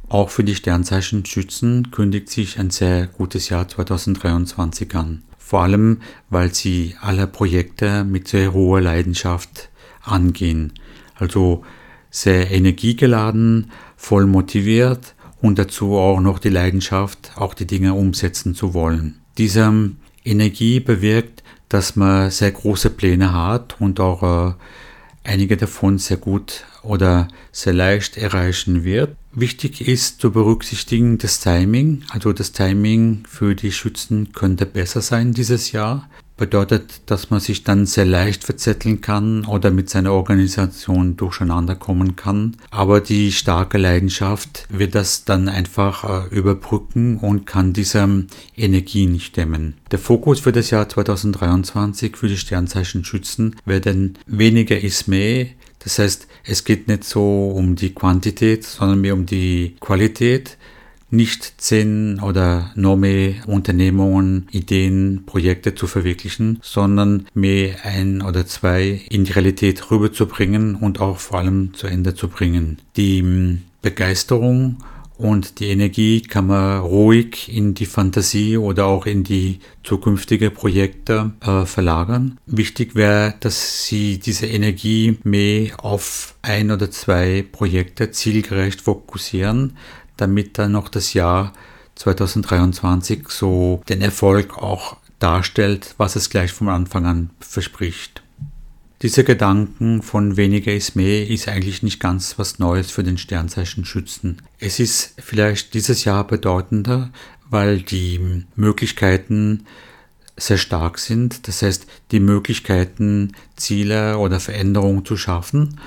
Auch 0.10 0.30
für 0.30 0.44
die 0.44 0.56
Sternzeichen 0.56 1.26
Schützen 1.26 1.92
kündigt 1.92 2.30
sich 2.30 2.60
ein 2.60 2.70
sehr 2.70 3.08
gutes 3.08 3.50
Jahr 3.50 3.68
2023 3.68 4.94
an. 4.96 5.24
Vor 5.38 5.62
allem, 5.62 6.02
weil 6.30 6.54
sie 6.54 6.96
alle 7.02 7.28
Projekte 7.28 8.04
mit 8.04 8.28
sehr 8.28 8.54
hoher 8.54 8.82
Leidenschaft 8.82 9.70
angehen. 10.04 10.74
Also 11.16 11.64
sehr 12.10 12.52
energiegeladen, 12.52 13.72
voll 13.96 14.26
motiviert 14.26 15.16
und 15.42 15.60
dazu 15.60 15.96
auch 15.96 16.20
noch 16.20 16.40
die 16.40 16.50
Leidenschaft, 16.50 17.32
auch 17.36 17.54
die 17.54 17.68
Dinge 17.68 17.94
umsetzen 17.94 18.54
zu 18.54 18.74
wollen. 18.74 19.22
Diese 19.38 19.92
Energie 20.24 20.80
bewirkt, 20.80 21.42
dass 21.72 21.96
man 21.96 22.32
sehr 22.32 22.52
große 22.52 22.90
Pläne 22.90 23.34
hat 23.34 23.80
und 23.80 24.00
auch 24.02 24.50
äh, 24.50 24.54
einige 25.24 25.56
davon 25.56 25.98
sehr 25.98 26.18
gut 26.18 26.66
oder 26.84 27.30
sehr 27.52 27.74
leicht 27.74 28.18
erreichen 28.18 28.84
wird. 28.84 29.16
Wichtig 29.34 29.88
ist 29.88 30.20
zu 30.20 30.32
berücksichtigen 30.32 31.18
das 31.18 31.40
Timing. 31.40 32.04
Also 32.10 32.34
das 32.34 32.52
Timing 32.52 33.24
für 33.26 33.56
die 33.56 33.72
Schützen 33.72 34.34
könnte 34.34 34.66
besser 34.66 35.02
sein 35.02 35.34
dieses 35.34 35.72
Jahr. 35.72 36.10
Bedeutet, 36.42 37.02
dass 37.06 37.30
man 37.30 37.40
sich 37.40 37.64
dann 37.64 37.86
sehr 37.86 38.06
leicht 38.06 38.44
verzetteln 38.44 39.00
kann 39.00 39.46
oder 39.46 39.70
mit 39.70 39.92
seiner 39.92 40.12
Organisation 40.12 41.16
durcheinander 41.16 41.76
kommen 41.76 42.16
kann. 42.16 42.58
Aber 42.72 43.00
die 43.00 43.32
starke 43.32 43.78
Leidenschaft 43.78 44.66
wird 44.70 44.96
das 44.96 45.24
dann 45.24 45.50
einfach 45.50 46.04
äh, 46.04 46.36
überbrücken 46.36 47.18
und 47.20 47.46
kann 47.46 47.74
diese 47.74 48.26
Energie 48.58 49.06
nicht 49.06 49.38
dämmen. 49.38 49.76
Der 49.92 50.00
Fokus 50.00 50.40
für 50.40 50.52
das 50.52 50.72
Jahr 50.72 50.90
2023 50.90 52.18
für 52.18 52.28
die 52.28 52.38
Sternzeichen 52.38 53.06
Schützen 53.06 53.56
werden 53.66 54.18
weniger 54.26 54.82
ist 54.82 55.08
mehr, 55.08 55.46
das 55.84 56.00
heißt, 56.00 56.28
es 56.44 56.64
geht 56.64 56.88
nicht 56.88 57.04
so 57.04 57.50
um 57.50 57.76
die 57.76 57.94
Quantität, 57.94 58.64
sondern 58.64 59.02
mehr 59.02 59.14
um 59.14 59.26
die 59.26 59.76
Qualität. 59.80 60.58
Nicht 61.12 61.62
zehn 61.62 62.20
oder 62.22 62.72
noch 62.76 62.96
mehr 62.96 63.34
Unternehmungen, 63.46 64.48
Ideen, 64.52 65.24
Projekte 65.26 65.76
zu 65.76 65.86
verwirklichen, 65.86 66.60
sondern 66.62 67.28
mehr 67.34 67.76
ein 67.84 68.22
oder 68.22 68.46
zwei 68.46 69.02
in 69.10 69.26
die 69.26 69.34
Realität 69.34 69.92
rüberzubringen 69.92 70.76
und 70.76 71.02
auch 71.02 71.18
vor 71.18 71.40
allem 71.40 71.74
zu 71.74 71.88
Ende 71.88 72.16
zu 72.16 72.30
bringen. 72.30 72.80
Die 72.96 73.60
Begeisterung 73.82 74.78
und 75.22 75.60
die 75.60 75.68
Energie 75.68 76.22
kann 76.22 76.48
man 76.48 76.80
ruhig 76.80 77.56
in 77.56 77.76
die 77.76 77.86
Fantasie 77.86 78.58
oder 78.58 78.88
auch 78.88 79.06
in 79.06 79.24
die 79.24 79.60
zukünftige 79.84 80.50
Projekte 80.50 81.34
äh, 81.42 81.66
verlagern. 81.66 82.40
Wichtig 82.48 82.96
wäre, 82.96 83.36
dass 83.40 83.86
Sie 83.86 84.18
diese 84.18 84.48
Energie 84.48 85.20
mehr 85.24 85.86
auf 85.86 86.34
ein 86.42 86.72
oder 86.72 86.90
zwei 86.90 87.46
Projekte 87.52 88.10
zielgerecht 88.10 88.82
fokussieren, 88.82 89.78
damit 90.22 90.58
dann 90.58 90.72
noch 90.72 90.88
das 90.88 91.14
Jahr 91.14 91.54
2023 91.96 93.28
so 93.30 93.82
den 93.90 94.02
Erfolg 94.02 94.58
auch 94.58 94.98
darstellt, 95.20 95.96
was 95.98 96.16
es 96.16 96.30
gleich 96.30 96.52
vom 96.52 96.70
Anfang 96.70 97.06
an 97.06 97.30
verspricht. 97.40 98.24
Dieser 99.02 99.24
Gedanken 99.24 100.04
von 100.04 100.38
weniger 100.38 100.72
ist 100.72 100.96
mehr 100.96 101.28
ist 101.28 101.48
eigentlich 101.48 101.82
nicht 101.82 102.00
ganz 102.00 102.38
was 102.38 102.60
Neues 102.60 102.92
für 102.92 103.04
den 103.04 103.18
Sternzeichen 103.18 103.84
Schützen. 103.84 104.44
Es 104.60 104.80
ist 104.80 105.16
vielleicht 105.18 105.74
dieses 105.74 106.06
Jahr 106.06 106.26
bedeutender, 106.26 107.10
weil 107.50 107.82
die 107.82 108.46
Möglichkeiten 108.56 109.66
sehr 110.38 110.58
stark 110.58 111.00
sind. 111.00 111.48
Das 111.48 111.64
heißt, 111.64 111.88
die 112.12 112.20
Möglichkeiten, 112.20 113.34
Ziele 113.56 114.20
oder 114.20 114.40
Veränderungen 114.40 115.04
zu 115.04 115.18
schaffen 115.18 115.80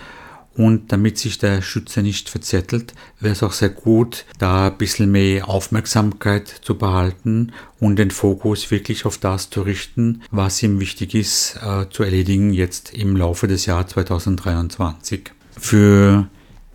und 0.56 0.92
damit 0.92 1.18
sich 1.18 1.38
der 1.38 1.62
Schütze 1.62 2.02
nicht 2.02 2.28
verzettelt, 2.30 2.94
wäre 3.20 3.32
es 3.32 3.42
auch 3.42 3.52
sehr 3.52 3.70
gut, 3.70 4.24
da 4.38 4.68
ein 4.68 4.78
bisschen 4.78 5.10
mehr 5.10 5.48
Aufmerksamkeit 5.48 6.48
zu 6.48 6.76
behalten 6.76 7.52
und 7.80 7.96
den 7.96 8.10
Fokus 8.10 8.70
wirklich 8.70 9.04
auf 9.04 9.18
das 9.18 9.50
zu 9.50 9.62
richten, 9.62 10.22
was 10.30 10.62
ihm 10.62 10.80
wichtig 10.80 11.14
ist 11.14 11.56
äh, 11.62 11.88
zu 11.90 12.02
erledigen 12.02 12.52
jetzt 12.52 12.94
im 12.94 13.16
Laufe 13.16 13.48
des 13.48 13.66
Jahres 13.66 13.92
2023. 13.92 15.30
Für 15.58 16.28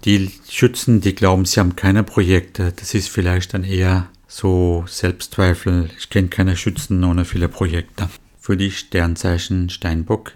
die 0.06 0.32
Schützen, 0.50 1.02
die 1.02 1.15
glauben, 1.15 1.46
sie 1.46 1.60
haben 1.60 1.76
keine 1.76 2.04
Projekte, 2.04 2.74
das 2.76 2.94
ist 2.94 3.10
vielleicht 3.10 3.54
dann 3.54 3.63
eher 3.63 4.08
so 4.28 4.86
Selbstzweifel. 4.88 5.89
Ich 5.98 6.10
kenne 6.10 6.30
keine 6.30 6.56
Schützen 6.56 7.04
ohne 7.04 7.26
viele 7.26 7.50
Projekte. 7.50 8.10
Für 8.39 8.56
die 8.56 8.72
Sternzeichen 8.72 9.70
Steinbock 9.70 10.34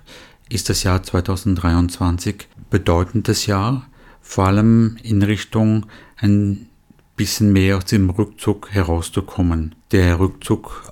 ist 0.49 0.69
das 0.69 0.84
Jahr 0.84 1.01
2023 1.01 2.47
bedeutendes 2.73 3.45
Jahr, 3.45 3.88
vor 4.19 4.47
allem 4.47 4.97
in 5.03 5.21
Richtung 5.21 5.86
ein 6.17 6.67
bisschen 7.15 7.53
mehr 7.53 7.77
aus 7.77 7.86
dem 7.86 8.09
Rückzug 8.09 8.71
herauszukommen. 8.71 9.75
Der 9.91 10.19
Rückzug 10.19 10.91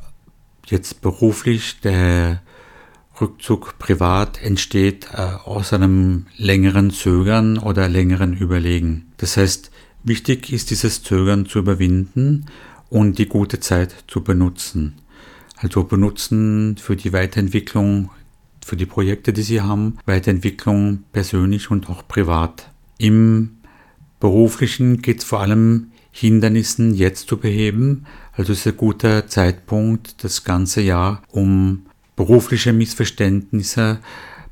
jetzt 0.68 1.02
beruflich, 1.02 1.80
der 1.82 2.44
Rückzug 3.20 3.80
privat 3.80 4.40
entsteht 4.44 5.08
äh, 5.12 5.22
aus 5.44 5.74
einem 5.74 6.28
längeren 6.38 6.92
Zögern 6.92 7.58
oder 7.58 7.90
längeren 7.90 8.38
Überlegen. 8.38 9.12
Das 9.18 9.38
heißt, 9.38 9.72
wichtig 10.04 10.54
ist 10.54 10.70
dieses 10.70 11.02
Zögern 11.02 11.48
zu 11.48 11.58
überwinden 11.58 12.46
und 12.92 13.18
die 13.18 13.28
gute 13.28 13.60
Zeit 13.60 13.96
zu 14.08 14.22
benutzen. 14.22 15.00
Also 15.58 15.84
benutzen 15.84 16.78
für 16.78 16.96
die 16.96 17.12
Weiterentwicklung 17.12 18.12
für 18.66 18.78
die 18.78 18.86
Projekte, 18.86 19.34
die 19.34 19.42
sie 19.42 19.62
haben, 19.62 19.98
Weiterentwicklung 20.06 21.04
persönlich 21.12 21.72
und 21.72 21.90
auch 21.90 22.08
privat. 22.08 22.70
Im 22.98 23.58
beruflichen 24.20 25.02
geht 25.02 25.20
es 25.20 25.24
vor 25.26 25.42
allem 25.42 25.92
Hindernissen 26.12 26.94
jetzt 26.94 27.28
zu 27.28 27.38
beheben. 27.38 28.06
Also 28.34 28.54
ist 28.54 28.68
ein 28.68 28.78
guter 28.78 29.28
Zeitpunkt 29.28 30.24
das 30.24 30.44
ganze 30.44 30.82
Jahr, 30.82 31.24
um 31.30 31.86
berufliche 32.16 32.74
Missverständnisse, 32.74 34.00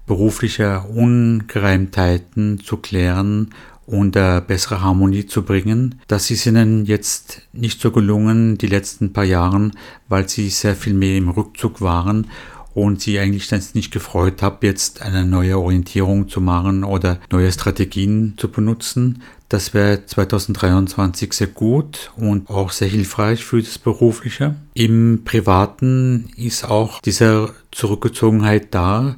berufliche 0.07 0.81
Ungereimtheiten 0.81 2.59
zu 2.61 2.77
klären 2.77 3.53
und 3.85 4.15
eine 4.15 4.41
bessere 4.41 4.81
Harmonie 4.81 5.25
zu 5.25 5.43
bringen. 5.43 6.01
Das 6.07 6.31
ist 6.31 6.45
ihnen 6.45 6.85
jetzt 6.85 7.41
nicht 7.53 7.81
so 7.81 7.91
gelungen 7.91 8.57
die 8.57 8.67
letzten 8.67 9.13
paar 9.13 9.23
Jahren, 9.23 9.73
weil 10.07 10.29
sie 10.29 10.49
sehr 10.49 10.75
viel 10.75 10.93
mehr 10.93 11.17
im 11.17 11.29
Rückzug 11.29 11.81
waren 11.81 12.27
und 12.73 13.01
sie 13.01 13.19
eigentlich 13.19 13.51
nicht 13.73 13.91
gefreut 13.91 14.41
habe, 14.41 14.67
jetzt 14.67 15.01
eine 15.01 15.25
neue 15.25 15.57
Orientierung 15.57 16.29
zu 16.29 16.41
machen 16.41 16.83
oder 16.83 17.19
neue 17.31 17.51
Strategien 17.51 18.35
zu 18.37 18.49
benutzen. 18.49 19.23
Das 19.49 19.73
wäre 19.73 20.05
2023 20.05 21.33
sehr 21.33 21.47
gut 21.47 22.11
und 22.15 22.49
auch 22.49 22.71
sehr 22.71 22.87
hilfreich 22.87 23.43
für 23.43 23.61
das 23.61 23.79
Berufliche. 23.79 24.55
Im 24.75 25.23
Privaten 25.25 26.29
ist 26.37 26.65
auch 26.65 27.01
diese 27.01 27.53
Zurückgezogenheit 27.71 28.67
da. 28.75 29.15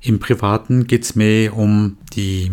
Im 0.00 0.20
Privaten 0.20 0.86
geht 0.86 1.02
es 1.02 1.16
mehr 1.16 1.56
um 1.56 1.96
die 2.14 2.50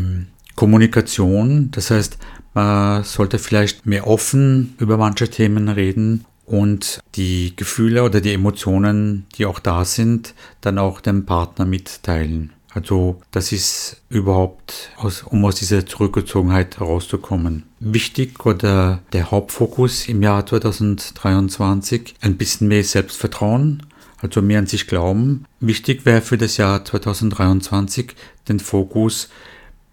Kommunikation. 0.56 1.70
Das 1.72 1.92
heißt, 1.92 2.18
man 2.56 3.04
sollte 3.04 3.38
vielleicht 3.38 3.86
mehr 3.86 4.08
offen 4.08 4.74
über 4.80 4.98
manche 4.98 5.30
Themen 5.30 5.70
reden 5.70 6.26
und 6.50 7.00
die 7.14 7.56
Gefühle 7.56 8.04
oder 8.04 8.22
die 8.22 8.34
Emotionen, 8.34 9.28
die 9.36 9.46
auch 9.46 9.60
da 9.60 9.86
sind, 9.86 10.34
dann 10.62 10.80
auch 10.80 11.00
dem 11.00 11.26
Partner 11.26 11.66
mitteilen. 11.66 12.52
Also 12.72 13.22
das 13.32 13.52
ist 13.52 14.02
überhaupt, 14.10 14.92
aus, 14.98 15.24
um 15.24 15.46
aus 15.46 15.56
dieser 15.56 15.86
Zurückgezogenheit 15.86 16.80
herauszukommen. 16.80 17.64
Wichtig 17.80 18.46
oder 18.46 19.00
der 19.14 19.30
Hauptfokus 19.30 20.08
im 20.08 20.24
Jahr 20.24 20.46
2023, 20.46 22.16
ein 22.22 22.38
bisschen 22.38 22.68
mehr 22.68 22.84
Selbstvertrauen, 22.84 23.84
also 24.18 24.42
mehr 24.42 24.60
an 24.60 24.68
sich 24.68 24.88
glauben. 24.88 25.46
Wichtig 25.60 26.06
wäre 26.06 26.22
für 26.22 26.38
das 26.38 26.58
Jahr 26.58 26.84
2023 26.84 28.16
den 28.48 28.60
Fokus 28.60 29.30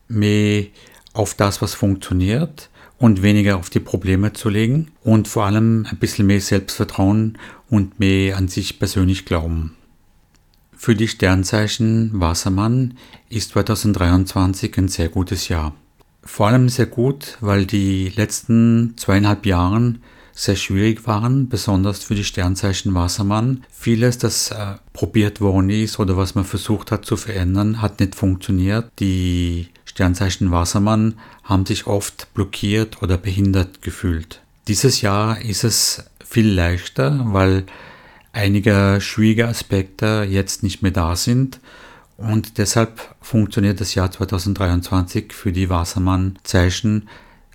mehr 0.09 0.65
auf 1.13 1.35
das, 1.35 1.61
was 1.61 1.75
funktioniert 1.75 2.71
und 2.99 3.23
weniger 3.23 3.57
auf 3.57 3.71
die 3.71 3.81
Probleme 3.81 4.33
zu 4.33 4.49
legen 4.49 4.91
und 5.03 5.29
vor 5.29 5.45
allem 5.45 5.87
ein 5.91 5.99
bisschen 5.99 6.27
mehr 6.27 6.41
Selbstvertrauen 6.41 7.39
und 7.69 8.01
mehr 8.01 8.37
an 8.37 8.49
sich 8.49 8.79
persönlich 8.79 9.25
glauben. 9.25 9.77
Für 10.77 10.95
die 10.95 11.09
Sternzeichen 11.09 12.11
Wassermann 12.15 12.95
ist 13.29 13.53
2023 13.53 14.77
ein 14.79 14.89
sehr 14.89 15.09
gutes 15.09 15.49
Jahr. 15.49 15.75
Vor 16.23 16.49
allem 16.49 16.69
sehr 16.69 16.87
gut, 16.87 17.39
weil 17.41 17.67
die 17.67 18.13
letzten 18.15 18.95
zweieinhalb 18.97 19.47
Jahren 19.47 20.03
sehr 20.33 20.57
schwierig 20.57 21.07
waren, 21.07 21.49
besonders 21.49 22.05
für 22.05 22.15
die 22.15 22.25
Sternzeichen 22.25 22.95
Wassermann. 22.95 23.65
Vieles, 23.71 24.19
das 24.19 24.51
äh, 24.51 24.75
probiert 24.93 25.41
worden 25.41 25.71
ist 25.71 25.99
oder 25.99 26.17
was 26.19 26.35
man 26.35 26.45
versucht 26.45 26.93
hat 26.93 27.07
zu 27.07 27.17
verändern, 27.17 27.81
hat 27.81 28.01
nicht 28.01 28.15
funktioniert. 28.15 28.91
Die 29.01 29.69
Sternzeichen 29.97 30.51
Wassermann 30.51 31.15
haben 31.43 31.65
sich 31.65 31.87
oft 31.87 32.35
blockiert 32.35 33.03
oder 33.03 33.17
behindert 33.17 33.81
gefühlt. 33.81 34.43
Dieses 34.69 35.01
Jahr 35.01 35.41
ist 35.41 35.65
es 35.65 36.05
viel 36.23 36.53
leichter, 36.53 37.23
weil 37.33 37.65
einige 38.31 38.99
schwierige 39.01 39.49
Aspekte 39.49 40.27
jetzt 40.29 40.63
nicht 40.63 40.83
mehr 40.83 40.91
da 40.91 41.17
sind 41.17 41.61
und 42.19 42.59
deshalb 42.59 43.15
funktioniert 43.23 43.81
das 43.81 43.95
Jahr 43.95 44.11
2023 44.11 45.33
für 45.33 45.51
die 45.51 45.71
Wassermann-Zeichen 45.71 47.09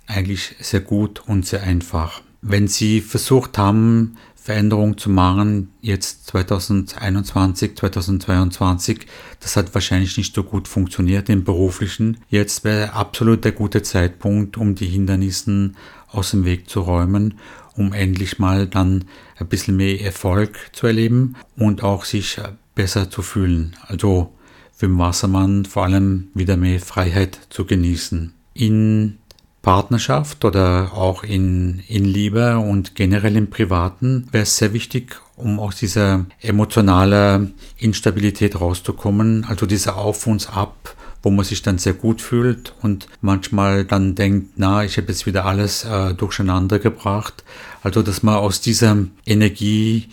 eigentlich 0.08 0.56
sehr 0.58 0.80
gut 0.80 1.22
und 1.24 1.46
sehr 1.46 1.62
einfach. 1.62 2.22
Wenn 2.40 2.66
Sie 2.66 3.02
versucht 3.02 3.56
haben, 3.56 4.16
Veränderungen 4.42 4.98
zu 4.98 5.08
machen, 5.08 5.70
jetzt 5.82 6.26
2021, 6.26 7.76
2022, 7.76 9.06
das 9.38 9.54
hat 9.54 9.72
wahrscheinlich 9.72 10.16
nicht 10.16 10.34
so 10.34 10.42
gut 10.42 10.66
funktioniert 10.66 11.28
im 11.28 11.44
beruflichen. 11.44 12.16
Jetzt 12.28 12.64
wäre 12.64 12.94
absolut 12.94 13.44
der 13.44 13.52
gute 13.52 13.82
Zeitpunkt, 13.82 14.56
um 14.56 14.74
die 14.74 14.88
Hindernissen 14.88 15.76
aus 16.08 16.32
dem 16.32 16.44
Weg 16.44 16.68
zu 16.68 16.80
räumen, 16.80 17.38
um 17.76 17.92
endlich 17.92 18.40
mal 18.40 18.66
dann 18.66 19.04
ein 19.38 19.46
bisschen 19.46 19.76
mehr 19.76 20.00
Erfolg 20.00 20.58
zu 20.72 20.88
erleben 20.88 21.36
und 21.56 21.84
auch 21.84 22.04
sich 22.04 22.40
besser 22.74 23.10
zu 23.10 23.22
fühlen. 23.22 23.76
Also 23.86 24.32
für 24.72 24.88
den 24.88 24.98
Wassermann 24.98 25.66
vor 25.66 25.84
allem 25.84 26.30
wieder 26.34 26.56
mehr 26.56 26.80
Freiheit 26.80 27.38
zu 27.48 27.64
genießen. 27.64 28.34
In 28.54 29.18
Partnerschaft 29.62 30.44
oder 30.44 30.92
auch 30.92 31.22
in, 31.22 31.82
in 31.86 32.04
Liebe 32.04 32.58
und 32.58 32.96
generell 32.96 33.36
im 33.36 33.48
Privaten 33.48 34.26
wäre 34.32 34.42
es 34.42 34.56
sehr 34.56 34.72
wichtig, 34.72 35.20
um 35.36 35.60
aus 35.60 35.76
dieser 35.76 36.26
emotionalen 36.40 37.54
Instabilität 37.78 38.60
rauszukommen, 38.60 39.44
also 39.48 39.64
dieser 39.66 39.96
Auf 39.96 40.26
und 40.26 40.54
Ab, 40.54 40.96
wo 41.22 41.30
man 41.30 41.44
sich 41.44 41.62
dann 41.62 41.78
sehr 41.78 41.92
gut 41.92 42.20
fühlt 42.20 42.74
und 42.82 43.06
manchmal 43.20 43.84
dann 43.84 44.16
denkt, 44.16 44.54
na, 44.56 44.84
ich 44.84 44.96
habe 44.96 45.08
jetzt 45.08 45.26
wieder 45.26 45.44
alles 45.44 45.84
äh, 45.84 46.14
durcheinander 46.14 46.80
gebracht. 46.80 47.44
Also, 47.84 48.02
dass 48.02 48.24
man 48.24 48.36
aus 48.36 48.60
dieser 48.60 48.96
Energie 49.24 50.08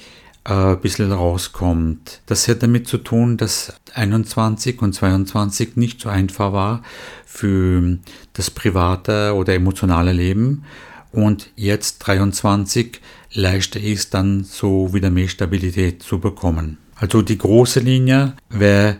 ein 0.49 0.81
bisschen 0.81 1.11
rauskommt. 1.11 2.21
Das 2.25 2.47
hat 2.47 2.63
damit 2.63 2.87
zu 2.87 2.97
tun, 2.97 3.37
dass 3.37 3.73
21 3.93 4.81
und 4.81 4.93
22 4.93 5.75
nicht 5.75 6.01
so 6.01 6.09
einfach 6.09 6.53
war 6.53 6.81
für 7.25 7.97
das 8.33 8.49
private 8.49 9.33
oder 9.35 9.53
emotionale 9.53 10.13
Leben 10.13 10.63
und 11.11 11.51
jetzt 11.55 11.99
23 11.99 12.99
leichter 13.33 13.79
ist 13.79 14.13
dann 14.13 14.43
so 14.43 14.93
wieder 14.93 15.09
mehr 15.09 15.27
Stabilität 15.27 16.03
zu 16.03 16.19
bekommen. 16.19 16.77
Also 16.95 17.21
die 17.21 17.37
große 17.37 17.79
Linie 17.79 18.33
wäre 18.49 18.97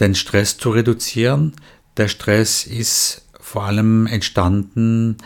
den 0.00 0.14
Stress 0.14 0.58
zu 0.58 0.70
reduzieren. 0.70 1.52
Der 1.96 2.08
Stress 2.08 2.66
ist 2.66 3.26
vor 3.40 3.64
allem 3.64 4.06
entstanden 4.06 5.18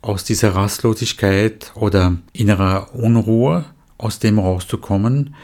aus 0.00 0.24
dieser 0.24 0.54
Rastlosigkeit 0.54 1.72
oder 1.74 2.16
innerer 2.32 2.94
Unruhe, 2.94 3.64
aus 4.04 4.18
dem 4.18 4.38
rauszukommen 4.38 5.34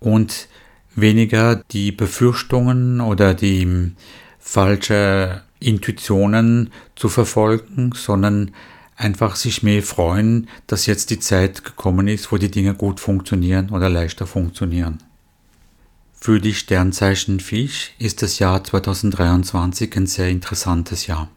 und 0.00 0.48
weniger 0.94 1.56
die 1.70 1.92
Befürchtungen 1.92 3.00
oder 3.00 3.34
die 3.34 3.92
falsche 4.38 5.42
Intuitionen 5.60 6.70
zu 6.96 7.08
verfolgen, 7.08 7.92
sondern 7.94 8.50
einfach 8.96 9.36
sich 9.36 9.62
mehr 9.62 9.82
freuen, 9.82 10.48
dass 10.66 10.86
jetzt 10.86 11.10
die 11.10 11.20
Zeit 11.20 11.64
gekommen 11.64 12.08
ist, 12.08 12.30
wo 12.32 12.36
die 12.36 12.50
Dinge 12.50 12.74
gut 12.74 13.00
funktionieren 13.00 13.70
oder 13.70 13.88
leichter 13.88 14.26
funktionieren. 14.26 14.98
Für 16.12 16.40
die 16.40 16.54
Sternzeichen 16.54 17.40
Fisch 17.40 17.92
ist 17.98 18.22
das 18.22 18.38
Jahr 18.38 18.62
2023 18.62 19.96
ein 19.96 20.06
sehr 20.06 20.28
interessantes 20.28 21.06
Jahr. 21.06 21.28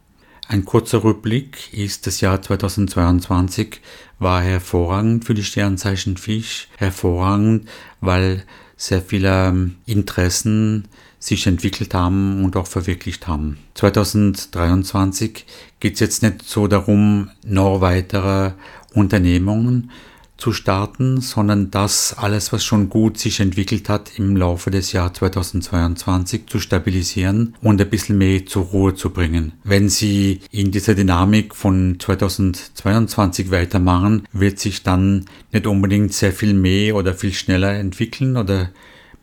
Ein 0.48 0.64
kurzer 0.64 1.04
Rückblick 1.04 1.74
ist 1.74 2.06
das 2.06 2.22
Jahr 2.22 2.40
2022 2.40 3.82
war 4.20 4.44
hervorragend 4.44 5.26
für 5.26 5.34
die 5.34 5.44
Sternzeichen 5.44 6.18
Fisch, 6.18 6.68
hervorragend, 6.78 7.68
weil 8.00 8.44
sehr 8.78 9.02
viele 9.02 9.48
ähm, 9.48 9.78
Interessen 9.88 10.88
sich 11.18 11.48
entwickelt 11.48 11.96
haben 11.96 12.44
und 12.44 12.56
auch 12.58 12.68
verwirklicht 12.68 13.28
haben. 13.28 13.58
2023 13.74 15.46
geht 15.80 15.96
es 15.96 16.00
jetzt 16.00 16.22
nicht 16.22 16.44
so 16.44 16.68
darum, 16.68 17.32
noch 17.44 17.82
weitere 17.82 18.52
Unternehmungen 18.94 19.90
zu 20.38 20.52
starten, 20.52 21.22
sondern 21.22 21.72
das 21.72 22.14
alles, 22.18 22.52
was 22.52 22.64
schon 22.64 22.90
gut 22.90 23.18
sich 23.18 23.40
entwickelt 23.40 23.90
hat, 23.90 24.18
im 24.18 24.36
Laufe 24.36 24.72
des 24.72 24.92
Jahres 24.92 25.14
2022 25.14 26.48
zu 26.48 26.60
stabilisieren 26.60 27.56
und 27.62 27.80
ein 27.80 27.90
bisschen 27.90 28.18
mehr 28.18 28.46
zur 28.46 28.66
Ruhe 28.66 28.96
zu 28.96 29.12
bringen. 29.12 29.54
Wenn 29.64 29.90
Sie 29.90 30.42
in 30.52 30.72
dieser 30.72 30.96
Dynamik 30.96 31.56
von 31.56 31.98
2022 32.00 33.52
weitermachen, 33.52 34.28
wird 34.34 34.60
sich 34.60 34.84
dann 34.84 35.26
nicht 35.52 35.68
unbedingt 35.68 36.14
sehr 36.14 36.34
viel 36.34 36.54
mehr 36.54 36.96
oder 36.96 37.14
viel 37.14 37.34
schneller 37.34 37.74
entwickeln 37.74 38.38
oder 38.38 38.72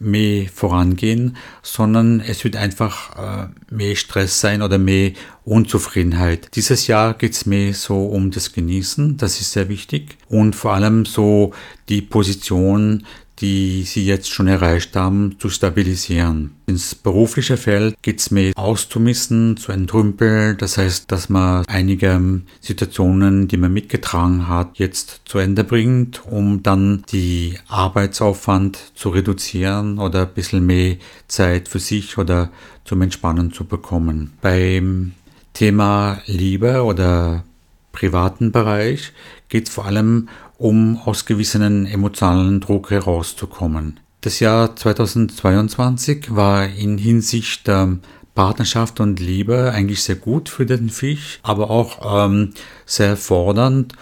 mehr 0.03 0.47
vorangehen, 0.53 1.37
sondern 1.63 2.21
es 2.21 2.45
wird 2.45 2.57
einfach 2.57 3.17
äh, 3.17 3.75
mehr 3.75 3.97
Stress 3.97 4.41
sein 4.41 4.63
oder 4.63 4.79
mehr 4.79 5.13
Unzufriedenheit. 5.45 6.55
Dieses 6.55 6.87
Jahr 6.87 7.15
geht 7.15 7.33
es 7.33 7.47
mehr 7.47 7.75
so 7.75 8.07
um 8.07 8.31
das 8.31 8.53
Genießen, 8.53 9.17
das 9.17 9.41
ist 9.41 9.53
sehr 9.53 9.69
wichtig 9.69 10.19
und 10.29 10.55
vor 10.55 10.75
allem 10.75 11.05
so 11.05 11.53
die 11.89 12.03
Position 12.03 13.05
die 13.43 13.83
sie 13.83 14.07
jetzt 14.07 14.31
schon 14.31 14.47
erreicht 14.47 14.95
haben, 14.95 15.37
zu 15.39 15.51
stabilisieren. 15.51 16.53
Ins 16.67 16.95
berufliche 16.95 17.57
Feld 17.57 17.97
geht 18.01 18.21
es 18.21 18.31
mehr 18.31 18.53
auszumisten, 18.57 19.57
zu 19.57 19.73
entrümpeln. 19.73 20.57
Das 20.57 20.79
heißt, 20.79 21.11
dass 21.11 21.29
man 21.29 21.67
einige 21.67 22.41
Situationen, 22.61 23.49
die 23.49 23.57
man 23.57 23.73
mitgetragen 23.73 24.49
hat, 24.49 24.79
jetzt 24.79 25.23
zu 25.25 25.39
Ende 25.39 25.65
bringt, 25.65 26.25
um 26.25 26.63
dann 26.63 27.03
die 27.11 27.59
Arbeitsaufwand 27.67 28.79
zu 28.95 29.09
reduzieren 29.11 29.99
oder 29.99 30.23
ein 30.23 30.35
bisschen 30.35 30.65
mehr 30.65 30.97
Zeit 31.27 31.69
für 31.69 31.81
sich 31.81 32.19
oder 32.19 32.51
zum 32.85 33.03
Entspannen 33.03 33.53
zu 33.53 33.65
bekommen. 33.65 34.33
Beim 34.41 35.13
Thema 35.53 36.23
Liebe 36.27 36.85
oder 36.85 37.45
privaten 37.91 38.53
Bereich 38.53 39.13
geht 39.49 39.69
es 39.69 39.75
vor 39.75 39.85
allem 39.85 40.29
um 40.63 41.01
aus 41.05 41.27
gewissen 41.27 41.87
emotionalen 41.87 42.61
Druck 42.61 42.93
herauszukommen. 42.93 43.99
Das 44.21 44.39
Jahr 44.39 44.77
2022 44.77 46.37
war 46.37 46.69
in 46.69 46.99
Hinsicht 46.99 47.67
der 47.67 47.99
Partnerschaft 48.37 49.01
und 49.01 49.19
Liebe 49.19 49.73
eigentlich 49.75 50.05
sehr 50.05 50.15
gut 50.15 50.49
für 50.49 50.65
den 50.65 50.89
Fisch, 50.89 51.41
aber 51.43 51.69
auch 51.69 52.27
ähm, 52.27 52.51
sehr 52.87 53.17
fordernd 53.17 53.95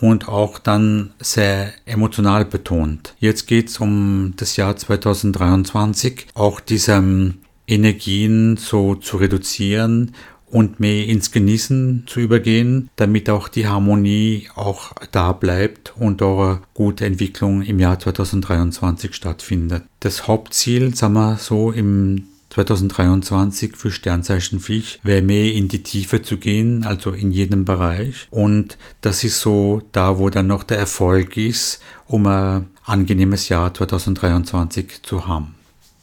und 0.00 0.28
auch 0.28 0.58
dann 0.58 1.12
sehr 1.20 1.72
emotional 1.86 2.44
betont. 2.44 3.14
Jetzt 3.20 3.46
geht 3.46 3.68
es 3.68 3.78
um 3.78 4.34
das 4.36 4.56
Jahr 4.56 4.76
2023, 4.76 6.26
auch 6.34 6.58
diese 6.58 6.94
ähm, 6.94 7.34
Energien 7.68 8.56
so 8.56 8.96
zu 8.96 9.18
reduzieren 9.18 10.16
und 10.50 10.80
mehr 10.80 11.06
ins 11.06 11.30
Genießen 11.30 12.04
zu 12.06 12.20
übergehen, 12.20 12.90
damit 12.96 13.30
auch 13.30 13.48
die 13.48 13.66
Harmonie 13.66 14.48
auch 14.54 14.92
da 15.12 15.32
bleibt 15.32 15.94
und 15.96 16.22
auch 16.22 16.42
eine 16.42 16.60
gute 16.74 17.04
Entwicklung 17.04 17.62
im 17.62 17.78
Jahr 17.78 17.98
2023 17.98 19.14
stattfindet. 19.14 19.84
Das 20.00 20.26
Hauptziel, 20.26 20.94
sagen 20.94 21.14
wir 21.14 21.36
so, 21.36 21.70
im 21.70 22.24
2023 22.50 23.76
für 23.76 23.90
Sternzeichen 23.90 24.60
Fisch 24.60 24.98
wäre 25.02 25.22
mehr 25.22 25.52
in 25.52 25.68
die 25.68 25.82
Tiefe 25.82 26.22
zu 26.22 26.38
gehen, 26.38 26.84
also 26.84 27.10
in 27.10 27.30
jedem 27.30 27.64
Bereich. 27.64 28.26
Und 28.30 28.78
das 29.00 29.22
ist 29.24 29.40
so 29.40 29.82
da, 29.92 30.18
wo 30.18 30.30
dann 30.30 30.46
noch 30.46 30.64
der 30.64 30.78
Erfolg 30.78 31.36
ist, 31.36 31.80
um 32.06 32.26
ein 32.26 32.66
angenehmes 32.84 33.48
Jahr 33.48 33.72
2023 33.74 35.02
zu 35.02 35.26
haben. 35.26 35.57